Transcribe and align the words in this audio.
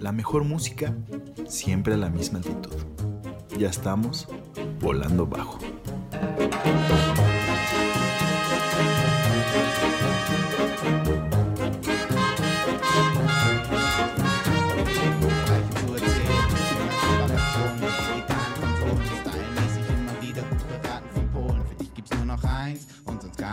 La 0.00 0.12
mejor 0.12 0.44
música, 0.44 0.94
siempre 1.46 1.94
a 1.94 1.96
la 1.98 2.08
misma 2.08 2.38
altitud. 2.38 2.74
Ya 3.58 3.68
estamos 3.68 4.26
volando 4.80 5.26
bajo. 5.26 5.58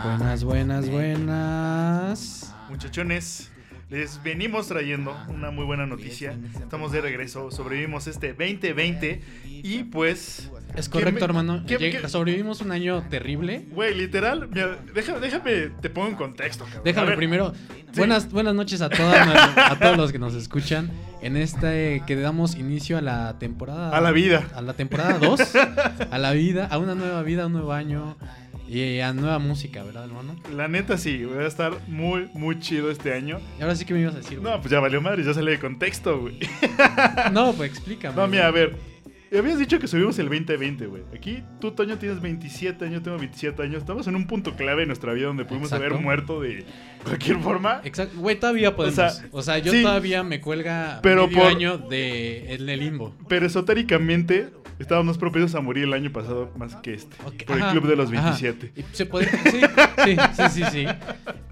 Buenas, 0.04 0.44
buenas, 0.44 0.90
buenas. 0.90 2.54
Muchachones, 2.70 3.47
les 3.90 4.22
venimos 4.22 4.68
trayendo 4.68 5.16
una 5.28 5.50
muy 5.50 5.64
buena 5.64 5.86
noticia. 5.86 6.36
Estamos 6.60 6.92
de 6.92 7.00
regreso, 7.00 7.50
sobrevivimos 7.50 8.06
este 8.06 8.28
2020 8.34 9.22
y 9.46 9.84
pues... 9.84 10.50
Es 10.76 10.88
¿quién 10.88 11.04
correcto, 11.04 11.24
hermano. 11.24 11.64
Sobrevivimos 12.08 12.60
un 12.60 12.70
año 12.72 13.02
terrible. 13.08 13.64
Güey, 13.70 13.94
literal, 13.94 14.48
mira, 14.52 14.78
déjame, 14.94 15.20
déjame, 15.20 15.70
te 15.80 15.88
pongo 15.88 16.08
en 16.08 16.14
contexto, 16.16 16.64
cabrón. 16.64 16.82
Déjame 16.84 17.16
primero. 17.16 17.54
Sí. 17.54 18.00
Buenas, 18.00 18.30
buenas 18.30 18.54
noches 18.54 18.82
a, 18.82 18.90
todas, 18.90 19.26
a 19.56 19.78
todos 19.78 19.96
los 19.96 20.12
que 20.12 20.18
nos 20.18 20.34
escuchan. 20.34 20.90
En 21.22 21.36
este 21.36 22.02
que 22.06 22.14
damos 22.14 22.56
inicio 22.56 22.98
a 22.98 23.00
la 23.00 23.38
temporada. 23.38 23.96
A 23.96 24.00
la 24.02 24.12
vida. 24.12 24.46
A 24.54 24.60
la 24.60 24.74
temporada 24.74 25.18
2. 25.18 25.40
a 26.10 26.18
la 26.18 26.32
vida, 26.32 26.68
a 26.70 26.76
una 26.78 26.94
nueva 26.94 27.22
vida, 27.22 27.44
a 27.44 27.46
un 27.46 27.54
nuevo 27.54 27.72
año. 27.72 28.16
Y 28.68 29.00
a 29.00 29.12
nueva 29.14 29.38
música, 29.38 29.82
¿verdad, 29.82 30.04
hermano? 30.04 30.36
La 30.54 30.68
neta 30.68 30.98
sí, 30.98 31.24
va 31.24 31.42
a 31.42 31.46
estar 31.46 31.72
muy, 31.88 32.28
muy 32.34 32.60
chido 32.60 32.90
este 32.90 33.14
año. 33.14 33.40
Y 33.58 33.62
ahora 33.62 33.74
sí 33.74 33.84
que 33.86 33.94
me 33.94 34.00
ibas 34.00 34.14
a 34.14 34.18
decir. 34.18 34.40
güey? 34.40 34.52
No, 34.52 34.60
pues 34.60 34.70
ya 34.70 34.78
valió 34.80 35.00
madre, 35.00 35.24
ya 35.24 35.32
sale 35.32 35.52
de 35.52 35.58
contexto, 35.58 36.20
güey. 36.20 36.38
No, 37.32 37.52
pues 37.54 37.70
explícame. 37.70 38.14
No, 38.14 38.22
güey. 38.22 38.32
mira, 38.32 38.46
a 38.46 38.50
ver. 38.50 38.76
Habías 39.36 39.58
dicho 39.58 39.78
que 39.78 39.86
subimos 39.86 40.18
el 40.18 40.26
2020, 40.30 40.86
güey. 40.86 41.02
Aquí 41.14 41.42
tú, 41.60 41.72
Toño, 41.72 41.98
tienes 41.98 42.18
27 42.22 42.82
años, 42.86 43.02
tengo 43.02 43.18
27 43.18 43.62
años. 43.62 43.76
Estamos 43.82 44.06
en 44.06 44.16
un 44.16 44.26
punto 44.26 44.56
clave 44.56 44.82
en 44.82 44.88
nuestra 44.88 45.12
vida 45.12 45.26
donde 45.26 45.44
pudimos 45.44 45.68
Exacto. 45.68 45.84
haber 45.86 46.02
muerto 46.02 46.40
de 46.40 46.64
cualquier 47.04 47.38
forma. 47.40 47.82
Exacto. 47.84 48.16
Güey, 48.18 48.40
todavía 48.40 48.74
podemos. 48.74 48.98
O 49.30 49.38
O 49.38 49.42
sea, 49.42 49.56
sea, 49.56 49.58
yo 49.62 49.70
sí. 49.72 49.82
todavía 49.82 50.22
me 50.22 50.40
cuelga 50.40 51.00
Pero 51.02 51.26
medio 51.26 51.40
por- 51.40 51.46
año 51.46 51.76
de 51.76 52.54
en 52.54 52.68
el 52.70 52.80
limbo. 52.80 53.14
Pero 53.28 53.44
esotéricamente 53.44 54.48
estábamos 54.78 55.06
más 55.06 55.18
propensos 55.18 55.54
a 55.54 55.60
morir 55.60 55.84
el 55.84 55.92
año 55.92 56.12
pasado 56.12 56.50
más 56.56 56.76
que 56.76 56.94
este. 56.94 57.16
Por 57.44 57.56
ajá, 57.56 57.72
el 57.72 57.78
club 57.78 57.88
de 57.90 57.96
los 57.96 58.12
ajá. 58.12 58.36
27. 58.36 58.72
Y 58.76 58.84
Se 58.94 59.06
puede, 59.06 59.26
sí, 59.30 59.60
sí, 60.04 60.16
sí, 60.36 60.42
sí, 60.50 60.62
sí. 60.72 60.86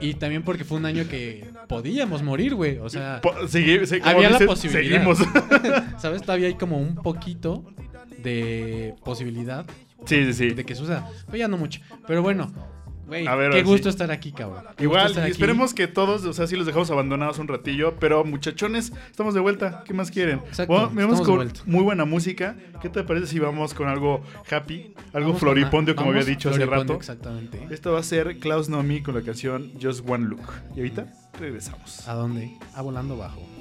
Y 0.00 0.14
también 0.14 0.42
porque 0.42 0.64
fue 0.64 0.78
un 0.78 0.86
año 0.86 1.06
que 1.08 1.48
podíamos 1.68 2.22
morir, 2.22 2.54
güey. 2.54 2.78
O 2.78 2.88
sea, 2.88 3.20
segui- 3.22 3.84
se- 3.86 4.00
había 4.04 4.30
la 4.30 4.38
posibilidad. 4.40 5.04
Seguimos. 5.04 5.18
¿sabes? 5.98 6.22
Todavía 6.22 6.48
hay 6.48 6.54
como 6.54 6.78
un 6.78 6.96
poquito 6.96 7.64
de 8.22 8.94
posibilidad 9.04 9.66
sí, 10.04 10.24
sí, 10.26 10.32
sí. 10.32 10.50
de 10.50 10.64
que 10.64 10.74
suceda. 10.74 11.08
Pero 11.26 11.38
ya 11.38 11.48
no 11.48 11.56
mucho. 11.56 11.80
Pero 12.06 12.22
bueno, 12.22 12.52
güey, 13.06 13.26
A 13.26 13.34
ver, 13.34 13.52
qué 13.52 13.62
gusto 13.62 13.84
sí. 13.84 13.88
estar 13.90 14.10
aquí, 14.10 14.32
cabrón. 14.32 14.64
Qué 14.76 14.84
Igual, 14.84 15.12
y 15.14 15.18
aquí. 15.18 15.30
esperemos 15.30 15.74
que 15.74 15.86
todos, 15.86 16.24
o 16.24 16.32
sea, 16.32 16.46
sí 16.46 16.56
los 16.56 16.66
dejamos 16.66 16.90
abandonados 16.90 17.38
un 17.38 17.48
ratillo, 17.48 17.96
pero 17.98 18.24
muchachones, 18.24 18.92
estamos 19.10 19.34
de 19.34 19.40
vuelta. 19.40 19.82
¿Qué 19.84 19.94
más 19.94 20.10
quieren? 20.10 20.40
Exacto, 20.46 20.72
Bueno, 20.90 21.08
vamos 21.12 21.26
con 21.26 21.52
muy 21.66 21.82
buena 21.82 22.04
música. 22.04 22.56
¿Qué 22.82 22.88
te 22.88 23.02
parece 23.04 23.26
si 23.26 23.38
vamos 23.38 23.72
con 23.74 23.88
algo 23.88 24.22
happy? 24.50 24.94
Algo 25.12 25.28
Vamos 25.28 25.40
floripondio, 25.40 25.96
como 25.96 26.10
había 26.10 26.24
dicho 26.24 26.50
hace 26.50 26.66
rato. 26.66 26.94
Exactamente. 26.94 27.66
Esto 27.70 27.92
va 27.92 28.00
a 28.00 28.02
ser 28.02 28.38
Klaus 28.38 28.68
Nomi 28.68 29.02
con 29.02 29.14
la 29.14 29.22
canción 29.22 29.72
Just 29.80 30.08
One 30.08 30.26
Look. 30.28 30.42
Y 30.74 30.80
ahorita 30.80 31.06
regresamos. 31.38 32.06
¿A 32.08 32.14
dónde? 32.14 32.50
A 32.74 32.82
volando 32.82 33.16
bajo. 33.16 33.55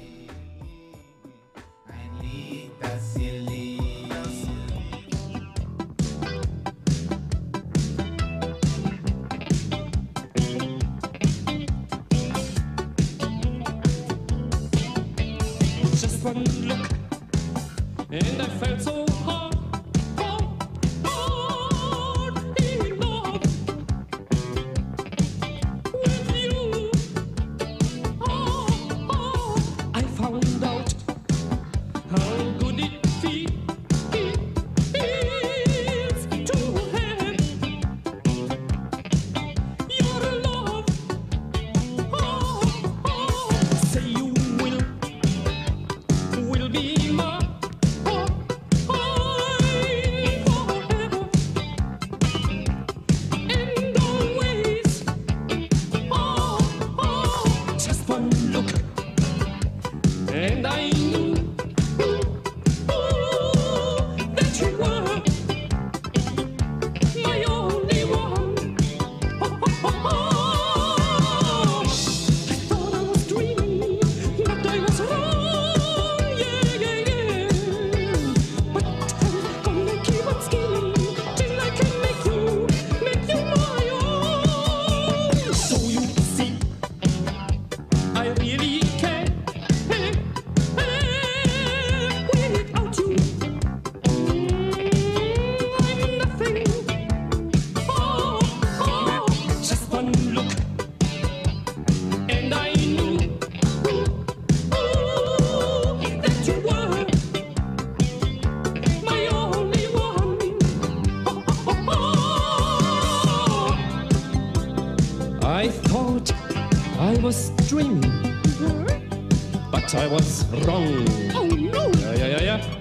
But 119.70 119.94
I 119.94 120.06
was 120.06 120.44
wrong. 120.64 121.06
Oh 121.34 121.46
no! 121.46 121.90
Yeah, 121.98 122.14
yeah, 122.14 122.26
yeah, 122.26 122.42
yeah. 122.42 122.78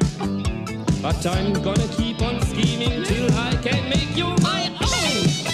But 1.01 1.25
I'm 1.25 1.53
gonna 1.53 1.87
keep 1.89 2.21
on 2.21 2.41
scheming 2.41 3.03
till 3.03 3.31
I 3.33 3.55
can 3.61 3.89
make 3.89 4.15
you 4.15 4.27
my 4.41 4.69
own. 4.81 5.44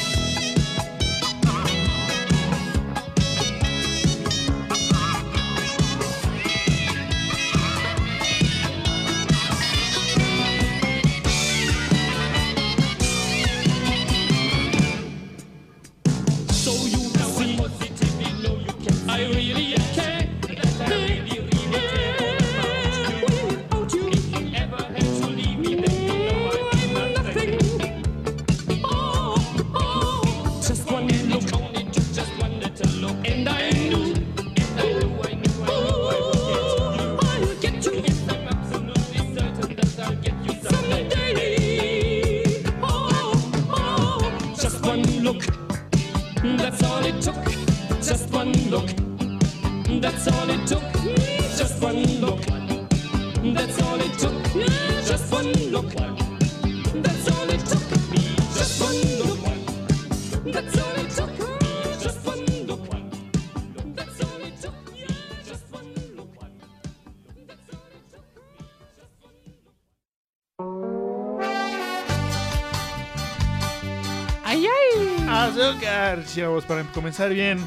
Chavos, 76.26 76.66
para 76.66 76.84
comenzar 76.92 77.32
bien 77.34 77.60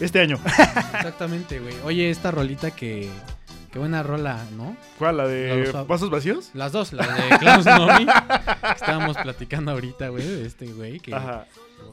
este 0.00 0.20
año. 0.20 0.38
Exactamente, 0.46 1.58
güey. 1.60 1.74
Oye, 1.84 2.10
esta 2.10 2.30
rolita 2.30 2.70
que. 2.70 3.08
Qué 3.72 3.78
buena 3.78 4.02
rola, 4.02 4.44
¿no? 4.56 4.76
¿Cuál? 4.98 5.18
¿La 5.18 5.28
de 5.28 5.70
Vasos 5.86 6.10
Vacíos? 6.10 6.50
Las 6.54 6.72
dos, 6.72 6.92
la 6.92 7.06
de 7.06 7.38
Klaus 7.38 7.64
Nomi. 7.66 8.04
que 8.04 8.72
estábamos 8.74 9.16
platicando 9.16 9.70
ahorita, 9.70 10.08
güey, 10.08 10.26
de 10.26 10.44
este 10.46 10.66
güey. 10.72 10.98
Que, 10.98 11.14
Ajá. 11.14 11.46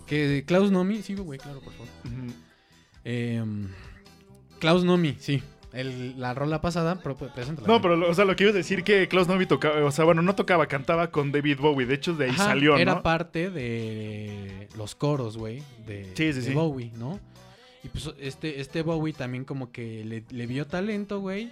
que 0.08 0.44
Klaus 0.48 0.72
Nomi. 0.72 1.04
Sí, 1.04 1.14
güey, 1.14 1.38
claro, 1.38 1.60
por 1.60 1.74
favor. 1.74 1.88
Em, 3.04 3.70
Klaus 4.60 4.84
Nomi, 4.84 5.18
sí. 5.20 5.44
El- 5.80 6.20
la 6.20 6.34
rola 6.34 6.60
pasada, 6.62 7.00
pero 7.02 7.16
pues, 7.16 7.32
preséntala. 7.32 7.68
No, 7.68 7.82
pero 7.82 8.10
o 8.10 8.14
sea, 8.14 8.26
lo 8.26 8.36
que 8.36 8.44
iba 8.46 8.52
a 8.52 8.56
decir 8.56 8.84
que 8.84 9.08
Klaus 9.08 9.28
Novi 9.28 9.46
tocaba, 9.46 9.84
o 9.86 9.92
sea, 9.92 10.06
bueno, 10.06 10.22
no 10.22 10.36
tocaba, 10.36 10.68
cantaba 10.68 11.12
con 11.12 11.32
David 11.32 11.60
Bowie. 11.60 11.86
De 11.86 11.96
hecho, 11.96 12.14
de 12.16 12.26
ahí 12.26 12.32
Ajá, 12.32 12.46
salió, 12.46 12.78
Era 12.78 12.96
¿no? 12.96 13.04
parte 13.04 13.50
de 13.50 14.68
los 14.76 14.96
coros, 14.96 15.38
güey, 15.38 15.62
de, 15.86 16.06
Sí, 16.16 16.34
sí, 16.34 16.40
de 16.40 16.42
sí. 16.42 16.54
Bowie, 16.54 16.92
¿no? 16.98 17.20
Y 17.84 17.90
pues 17.90 18.12
este, 18.20 18.60
este 18.60 18.82
Bowie 18.82 19.14
también 19.14 19.46
como 19.46 19.72
que 19.72 20.04
le, 20.04 20.24
le 20.30 20.48
vio 20.48 20.66
talento, 20.68 21.20
güey. 21.20 21.52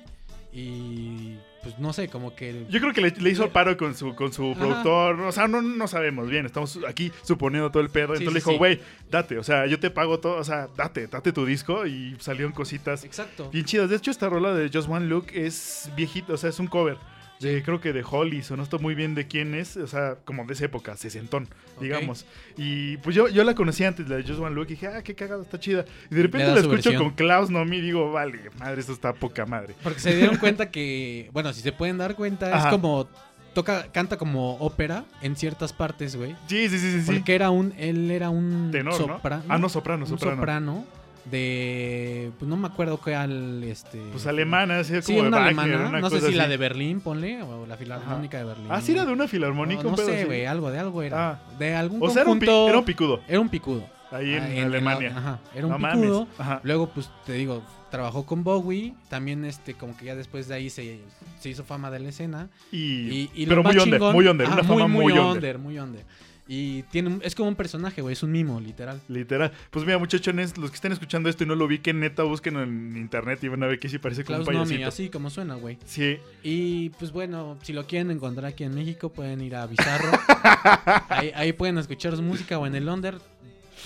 Y 0.58 1.36
pues 1.64 1.78
no 1.80 1.92
sé, 1.92 2.08
como 2.08 2.34
que... 2.34 2.66
Yo 2.70 2.80
creo 2.80 2.94
que 2.94 3.02
le, 3.02 3.12
le 3.12 3.30
hizo 3.30 3.44
el 3.44 3.50
paro 3.50 3.76
con 3.76 3.94
su, 3.94 4.16
con 4.16 4.32
su 4.32 4.52
Ajá. 4.52 4.60
productor. 4.60 5.20
O 5.22 5.32
sea, 5.34 5.50
no, 5.50 5.62
no 5.62 5.86
sabemos 5.88 6.30
bien. 6.30 6.46
Estamos 6.46 6.80
aquí 6.88 7.12
suponiendo 7.24 7.70
todo 7.72 7.84
el 7.84 7.90
pedo. 7.90 8.16
Sí, 8.16 8.24
Entonces 8.24 8.34
le 8.34 8.40
dijo, 8.40 8.52
sí. 8.52 8.58
güey, 8.58 8.80
date. 9.12 9.38
O 9.38 9.44
sea, 9.44 9.66
yo 9.66 9.78
te 9.80 9.90
pago 9.90 10.20
todo. 10.20 10.38
O 10.38 10.44
sea, 10.46 10.70
date, 10.78 11.08
date 11.08 11.34
tu 11.34 11.46
disco. 11.46 11.86
Y 11.86 12.16
salieron 12.20 12.54
cositas 12.54 13.04
Exacto. 13.04 13.50
bien 13.52 13.66
chidas. 13.66 13.90
De 13.90 13.98
hecho, 13.98 14.12
esta 14.12 14.30
rola 14.30 14.54
de 14.54 14.70
Just 14.72 14.90
One 14.90 15.08
Look 15.08 15.28
es 15.34 15.92
viejita. 15.98 16.34
O 16.34 16.38
sea, 16.38 16.50
es 16.52 16.60
un 16.60 16.68
cover. 16.68 16.98
De, 17.40 17.62
creo 17.64 17.82
que 17.82 17.92
de 17.92 18.04
Hollies, 18.10 18.50
o 18.52 18.58
no 18.58 18.64
estoy 18.64 18.80
muy 18.80 18.96
bien 18.96 19.14
de 19.14 19.28
quién 19.28 19.56
es, 19.56 19.76
o 19.76 19.88
sea, 19.88 20.16
como 20.24 20.46
de 20.46 20.54
esa 20.54 20.66
época, 20.66 20.96
sesentón, 20.96 21.50
digamos. 21.82 22.26
Y 22.58 22.98
pues 22.98 23.16
yo, 23.16 23.28
yo 23.28 23.44
la 23.44 23.56
conocí 23.56 23.84
antes, 23.84 24.08
la 24.08 24.16
de 24.16 24.24
Just 24.24 24.40
One 24.40 24.56
Look, 24.56 24.68
y 24.68 24.70
dije, 24.72 24.88
ah, 24.88 25.02
qué 25.04 25.16
cagada, 25.16 25.44
está 25.44 25.60
chida. 25.60 25.86
Y 26.10 26.16
de 26.16 26.22
repente 26.22 26.48
la 26.48 26.56
escucho 26.56 26.72
versión. 26.76 26.96
con 26.98 27.12
Klaus 27.12 27.50
Nomi 27.50 27.78
y 27.78 27.82
digo, 27.82 28.12
vale, 28.12 28.50
madre, 28.58 28.80
esto 28.80 28.94
está 28.94 29.14
poca 29.14 29.46
madre. 29.46 29.76
Porque 29.84 30.00
se 30.00 30.16
dieron 30.16 30.38
cuenta 30.38 30.72
que, 30.72 31.30
bueno, 31.34 31.52
si 31.52 31.62
se 31.62 31.72
pueden 31.72 31.98
dar 31.98 32.16
cuenta, 32.16 32.56
Ajá. 32.56 32.70
es 32.70 32.74
como... 32.74 33.08
Toca, 33.54 33.90
canta 33.94 34.18
como 34.18 34.56
ópera 34.58 35.06
en 35.22 35.38
ciertas 35.38 35.72
partes, 35.72 36.18
güey. 36.18 36.36
Sí, 36.48 36.68
sí, 36.68 36.78
sí, 36.78 37.02
sí. 37.02 37.06
Porque 37.06 37.36
era 37.36 37.52
un, 37.52 37.74
él 37.78 38.12
era 38.12 38.30
un 38.30 38.70
Tenor, 38.70 38.96
soprano. 38.96 39.44
¿no? 39.48 39.54
Ah, 39.54 39.58
no, 39.58 39.70
soprano, 39.70 40.04
un 40.04 40.20
soprano. 40.20 40.86
De, 41.32 42.32
pues 42.38 42.48
no 42.48 42.56
me 42.58 42.68
acuerdo 42.68 43.00
qué 43.02 43.16
al, 43.16 43.64
este... 43.64 44.00
Pues 44.12 44.26
alemana, 44.28 44.80
así 44.80 44.94
Sí, 45.02 45.14
como 45.14 45.24
de 45.24 45.28
una 45.30 45.38
Wagner, 45.40 45.60
alemana. 45.76 45.90
una 45.90 46.00
No 46.02 46.10
sé 46.10 46.22
si 46.22 46.34
la 46.34 46.48
de 46.48 46.58
Berlín, 46.58 47.02
ponle, 47.02 47.42
o 47.44 47.66
la 47.66 47.78
Filarmónica 47.78 48.38
de 48.38 48.44
Berlín. 48.46 48.68
Ah, 48.70 48.82
sí, 48.82 48.92
era 48.94 49.06
de 49.06 49.12
una 49.14 49.28
filarmónica, 49.28 49.84
No, 49.84 49.92
no 49.92 49.98
sé, 49.98 50.26
güey, 50.26 50.46
algo 50.46 50.72
de 50.72 50.80
algo 50.80 51.02
era. 51.02 51.30
Ah. 51.32 51.40
De 51.58 51.76
algún 51.76 52.02
O 52.04 52.10
sea, 52.10 52.22
era 52.24 52.32
un, 52.32 52.40
pi- 52.40 52.46
conjunto- 52.46 52.70
era 52.70 52.78
un 52.80 52.86
picudo 52.86 53.22
Era 53.28 53.40
un 53.40 53.50
picudo. 53.50 53.86
ahí 54.12 54.34
en, 54.34 54.44
Ah, 54.64 54.66
Alemania. 54.66 55.14
ajá, 55.18 55.40
era 55.54 55.68
un 55.68 55.82
no 55.82 55.90
picudo. 55.92 56.28
Ajá. 56.38 56.60
Luego, 56.64 56.90
pues, 56.90 57.10
te 57.26 57.34
digo, 57.34 57.64
trabajó 57.90 58.26
con 58.26 58.44
Bowie. 58.44 58.94
También, 59.10 59.46
este, 59.46 59.74
como 59.74 59.98
que 59.98 60.06
ya 60.06 60.16
después 60.16 60.48
de 60.48 60.56
ahí 60.56 60.70
se, 60.70 61.00
se 61.40 61.50
hizo 61.50 61.64
fama 61.64 61.90
de 61.92 62.00
la 62.00 62.10
escena. 62.10 62.50
Y, 62.72 62.78
Y, 62.78 63.32
y 63.34 63.46
lo 63.46 63.50
pero 63.50 63.64
muy 63.64 63.78
under, 63.78 64.00
chingón- 64.00 64.14
muy 64.14 64.28
under, 64.28 64.48
una 64.48 64.64
fama 64.64 64.88
muy, 64.88 65.04
muy 65.06 65.14
under. 65.14 65.26
under, 65.26 65.60
muy 65.60 65.80
under. 65.80 66.04
Y 66.48 66.84
tiene, 66.84 67.20
es 67.24 67.34
como 67.34 67.50
un 67.50 67.56
personaje, 67.56 68.02
güey, 68.02 68.14
es 68.14 68.22
un 68.22 68.32
mimo, 68.32 68.60
literal. 68.60 69.02
Literal. 69.08 69.52
Pues 69.72 69.86
mira, 69.86 69.98
muchachones, 69.98 70.58
los 70.58 70.70
que 70.70 70.76
estén 70.76 70.92
escuchando 70.92 71.28
esto 71.28 71.44
y 71.44 71.48
no 71.48 71.56
lo 71.56 71.68
vi, 71.68 71.80
que 71.80 71.94
neta 71.94 72.24
busquen 72.24 72.58
en 72.58 72.98
internet 72.98 73.44
y 73.44 73.48
van 73.48 73.64
a 73.64 73.68
ver 73.68 73.80
que 73.80 73.90
sí 73.90 73.98
parece 73.98 74.24
como 74.24 74.38
Klaus 74.38 74.48
un 74.50 74.54
Nomi, 74.54 74.66
payasito. 74.76 74.88
así 74.88 75.10
como 75.10 75.30
suena, 75.30 75.56
güey. 75.56 75.78
Sí. 75.86 76.20
Y 76.44 76.90
pues 76.92 77.12
bueno, 77.12 77.58
si 77.64 77.74
lo 77.74 77.88
quieren 77.88 78.12
encontrar 78.12 78.46
aquí 78.46 78.64
en 78.64 78.76
México, 78.76 79.12
pueden 79.12 79.42
ir 79.42 79.56
a 79.56 79.66
Bizarro. 79.66 80.12
ahí, 81.10 81.32
ahí 81.36 81.54
pueden 81.54 81.78
escuchar 81.80 82.16
su 82.16 82.22
música 82.22 82.60
o 82.60 82.68
en 82.68 82.76
el 82.76 82.88
Under. 82.88 83.18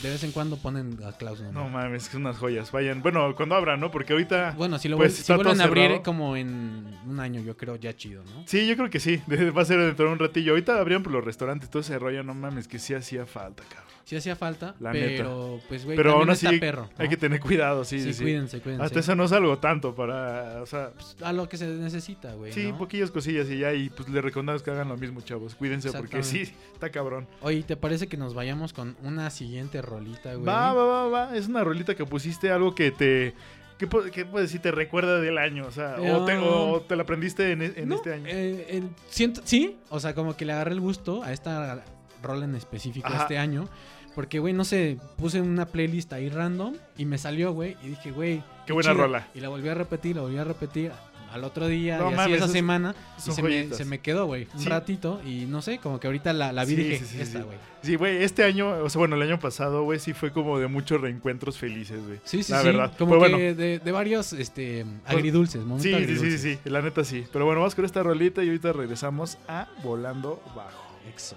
De 0.01 0.09
vez 0.09 0.23
en 0.23 0.31
cuando 0.31 0.55
ponen 0.55 0.97
a 1.05 1.11
Klaus 1.11 1.41
Nomi. 1.41 1.53
No 1.53 1.67
mames, 1.67 2.05
que 2.07 2.13
son 2.13 2.21
unas 2.21 2.37
joyas. 2.37 2.71
Vayan. 2.71 3.01
Bueno, 3.01 3.35
cuando 3.35 3.55
abran, 3.55 3.81
¿no? 3.81 3.91
Porque 3.91 4.13
ahorita. 4.13 4.53
Bueno, 4.57 4.79
si 4.79 4.87
lo 4.87 4.95
Pues, 4.95 5.13
si 5.15 5.33
vuelven 5.33 5.59
a 5.59 5.65
abrir 5.65 5.83
cerrado. 5.85 6.03
como 6.03 6.37
en 6.37 6.97
un 7.05 7.19
año, 7.19 7.41
yo 7.41 7.57
creo 7.57 7.75
ya 7.75 7.93
chido, 7.95 8.23
¿no? 8.23 8.43
Sí, 8.45 8.65
yo 8.65 8.77
creo 8.77 8.89
que 8.89 9.01
sí. 9.01 9.21
Va 9.57 9.61
a 9.61 9.65
ser 9.65 9.79
dentro 9.79 10.05
de 10.05 10.11
un 10.13 10.19
ratillo. 10.19 10.53
Ahorita 10.53 10.79
abrían 10.79 11.03
por 11.03 11.11
los 11.11 11.23
restaurantes, 11.25 11.69
todo 11.69 11.81
ese 11.81 11.99
rollo. 11.99 12.23
No 12.23 12.33
mames, 12.33 12.67
que 12.69 12.79
sí 12.79 12.93
hacía 12.93 13.25
falta, 13.25 13.63
cabrón. 13.63 13.88
Sí 14.09 14.15
hacía 14.15 14.35
falta, 14.35 14.73
La 14.79 14.91
pero 14.91 15.59
pues 15.69 15.85
güey, 15.85 15.95
Pero 15.95 16.13
aún 16.13 16.27
así, 16.31 16.47
está 16.47 16.59
perro. 16.59 16.89
hay 16.97 17.05
¿no? 17.05 17.09
que 17.11 17.17
tener 17.17 17.39
cuidado, 17.39 17.83
sí, 17.85 17.99
sí, 18.11 18.19
cuídense, 18.23 18.59
cuídense. 18.59 18.83
Hasta 18.83 19.01
eso 19.01 19.13
no 19.13 19.27
salgo 19.27 19.59
tanto 19.59 19.93
para. 19.93 20.63
O 20.63 20.65
sea, 20.65 20.93
A 21.21 21.31
lo 21.31 21.47
que 21.47 21.57
se 21.57 21.67
necesita, 21.67 22.33
güey. 22.33 22.51
sí, 22.51 22.71
¿no? 22.71 22.77
poquillas 22.79 23.11
cosillas 23.11 23.47
y 23.51 23.59
ya. 23.59 23.71
Y 23.71 23.91
pues 23.91 24.09
les 24.09 24.23
recomendamos 24.23 24.63
que 24.63 24.71
hagan 24.71 24.87
lo 24.89 24.97
mismo, 24.97 25.21
chavos. 25.21 25.53
Cuídense 25.53 25.91
porque 25.91 26.23
sí, 26.23 26.41
está 26.73 26.89
cabrón. 26.89 27.27
Oye, 27.41 27.61
¿te 27.61 27.77
parece 27.77 28.07
que 28.07 28.17
nos 28.17 28.33
vayamos 28.33 28.73
con 28.73 28.97
una 29.03 29.29
siguiente 29.29 29.79
rolita, 29.83 30.33
güey? 30.33 30.43
Va, 30.43 30.73
va, 30.73 30.85
va, 30.85 31.07
va. 31.07 31.37
Es 31.37 31.47
una 31.47 31.63
rolita 31.63 31.93
que 31.93 32.03
pusiste 32.03 32.49
algo 32.49 32.73
que 32.73 32.89
te. 32.89 33.35
¿Qué, 33.77 33.87
qué 34.11 34.25
puedes 34.25 34.49
decir? 34.49 34.59
Te 34.59 34.71
recuerda 34.71 35.21
del 35.21 35.37
año. 35.37 35.67
O 35.67 35.71
sea, 35.71 35.97
o, 35.99 36.25
te, 36.25 36.33
Eh, 36.33 36.39
o 36.41 36.81
te 36.81 36.95
la 36.95 37.03
aprendiste 37.03 37.51
en, 37.51 37.61
e- 37.61 37.73
en 37.75 37.87
No, 37.89 37.95
este 37.97 38.11
año. 38.15 38.25
eh, 38.27 38.65
el- 38.71 38.89
siento, 39.07 39.41
sí, 39.45 39.77
o 39.89 39.99
sea, 39.99 40.15
como 40.15 40.35
que 40.35 40.45
le 40.45 40.53
agarré 40.53 40.71
el 40.73 40.81
gusto 40.81 41.21
a 41.21 41.31
esta 41.31 41.85
rola 42.23 42.43
en 42.45 42.55
específico 42.55 43.07
Ajá. 43.07 43.21
este 43.21 43.37
año. 43.37 43.69
Porque, 44.15 44.39
güey, 44.39 44.53
no 44.53 44.65
sé, 44.65 44.97
puse 45.17 45.39
una 45.41 45.65
playlist 45.67 46.11
ahí 46.13 46.29
random 46.29 46.75
y 46.97 47.05
me 47.05 47.17
salió, 47.17 47.53
güey, 47.53 47.77
y 47.83 47.89
dije, 47.89 48.11
güey. 48.11 48.43
Qué 48.65 48.73
buena 48.73 48.91
chida. 48.91 49.03
rola. 49.03 49.27
Y 49.33 49.39
la 49.39 49.49
volví 49.49 49.69
a 49.69 49.73
repetir, 49.75 50.15
la 50.15 50.23
volví 50.23 50.37
a 50.37 50.43
repetir 50.43 50.91
al 51.31 51.43
otro 51.43 51.67
día 51.67 51.99
No 51.99 52.05
y 52.05 52.07
así 52.07 52.15
mames, 52.17 52.35
esa 52.37 52.45
es- 52.45 52.51
semana. 52.51 52.95
Y 53.19 53.31
se 53.31 53.43
me, 53.43 53.71
se 53.73 53.85
me 53.85 53.99
quedó, 53.99 54.25
güey, 54.25 54.47
un 54.55 54.59
Sí. 54.61 54.67
ratito. 54.67 55.21
Y 55.23 55.45
no 55.45 55.61
sé, 55.61 55.77
como 55.77 55.99
que 55.99 56.07
ahorita 56.07 56.33
la, 56.33 56.51
la 56.51 56.65
vi 56.65 56.75
Sí, 56.75 56.83
dije, 56.83 56.97
sí, 56.99 57.05
sí, 57.05 57.21
esta, 57.21 57.39
sí. 57.39 57.45
güey. 57.45 57.57
Sí, 57.83 57.95
güey, 57.95 58.23
este 58.23 58.43
año, 58.43 58.67
o 58.83 58.89
sea, 58.89 58.97
bueno, 58.99 59.15
el 59.15 59.21
año 59.21 59.39
pasado, 59.39 59.83
güey, 59.83 59.99
sí 59.99 60.13
fue 60.13 60.31
como 60.31 60.57
de 60.59 60.67
muchos 60.67 60.99
reencuentros 60.99 61.57
felices, 61.59 62.03
güey. 62.05 62.19
Sí, 62.23 62.41
sí, 62.43 62.51
La 62.51 62.61
sí. 62.61 62.65
verdad. 62.67 62.93
Como 62.97 63.11
que 63.13 63.17
bueno. 63.19 63.37
de, 63.37 63.79
de 63.79 63.91
varios 63.91 64.33
este, 64.33 64.85
agridulces, 65.05 65.61
momentos 65.61 65.83
Sí, 65.83 65.89
sí, 65.89 65.95
sí, 65.97 66.03
agridulces. 66.03 66.41
sí, 66.41 66.59
sí, 66.63 66.69
la 66.69 66.81
neta 66.81 67.03
sí. 67.03 67.23
Pero 67.31 67.45
bueno, 67.45 67.61
vamos 67.61 67.75
con 67.75 67.85
esta 67.85 68.01
rolita 68.03 68.43
y 68.43 68.47
ahorita 68.47 68.73
regresamos 68.73 69.37
a 69.47 69.67
Volando 69.83 70.41
Bajo. 70.55 70.89
Exo. 71.07 71.35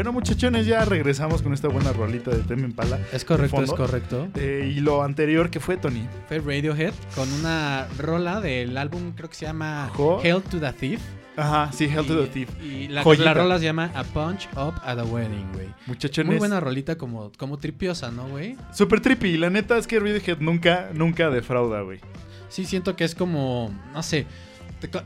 Bueno, 0.00 0.12
muchachones, 0.14 0.64
ya 0.64 0.82
regresamos 0.86 1.42
con 1.42 1.52
esta 1.52 1.68
buena 1.68 1.92
rolita 1.92 2.30
de 2.30 2.38
Teme 2.38 2.62
Impala. 2.62 2.98
Es 3.12 3.22
correcto, 3.22 3.62
es 3.62 3.70
correcto. 3.70 4.28
Eh, 4.34 4.72
y 4.74 4.80
lo 4.80 5.02
anterior, 5.02 5.50
que 5.50 5.60
fue, 5.60 5.76
Tony? 5.76 6.08
Fue 6.26 6.38
Radiohead 6.38 6.94
con 7.14 7.30
una 7.34 7.86
rola 7.98 8.40
del 8.40 8.78
álbum, 8.78 9.12
creo 9.12 9.28
que 9.28 9.34
se 9.34 9.44
llama 9.44 9.90
Jo- 9.94 10.22
Hell 10.24 10.40
to 10.42 10.58
the 10.58 10.72
Thief. 10.72 11.02
Ajá, 11.36 11.70
sí, 11.72 11.84
Hell 11.84 12.06
to 12.06 12.18
the 12.18 12.28
Thief. 12.28 12.48
Y 12.64 12.88
la, 12.88 13.04
la 13.04 13.34
rola 13.34 13.58
se 13.58 13.66
llama 13.66 13.90
A 13.94 14.02
Punch 14.04 14.48
Up 14.56 14.72
at 14.82 14.98
a 14.98 15.04
Wedding, 15.04 15.52
güey. 15.52 15.68
Muchachones. 15.86 16.28
Muy 16.30 16.38
buena 16.38 16.60
rolita 16.60 16.96
como, 16.96 17.30
como 17.36 17.58
tripiosa, 17.58 18.10
¿no, 18.10 18.26
güey? 18.26 18.56
Super 18.72 19.00
trippy. 19.02 19.36
La 19.36 19.50
neta 19.50 19.76
es 19.76 19.86
que 19.86 19.98
Radiohead 20.00 20.38
nunca, 20.38 20.88
nunca 20.94 21.28
defrauda, 21.28 21.82
güey. 21.82 22.00
Sí, 22.48 22.64
siento 22.64 22.96
que 22.96 23.04
es 23.04 23.14
como, 23.14 23.70
no 23.92 24.02
sé, 24.02 24.24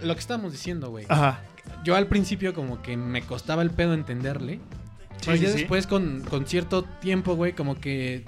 lo 0.02 0.14
que 0.14 0.20
estábamos 0.20 0.52
diciendo, 0.52 0.90
güey. 0.90 1.04
Ajá. 1.08 1.40
Yo 1.82 1.96
al 1.96 2.06
principio 2.06 2.54
como 2.54 2.80
que 2.80 2.96
me 2.96 3.22
costaba 3.22 3.62
el 3.62 3.70
pedo 3.70 3.92
entenderle. 3.94 4.60
Sí, 5.20 5.26
pero 5.26 5.36
sí, 5.36 5.42
ya 5.44 5.50
sí. 5.50 5.58
después 5.58 5.86
con, 5.86 6.20
con 6.28 6.46
cierto 6.46 6.82
tiempo, 6.84 7.34
güey, 7.34 7.52
como 7.54 7.78
que 7.80 8.24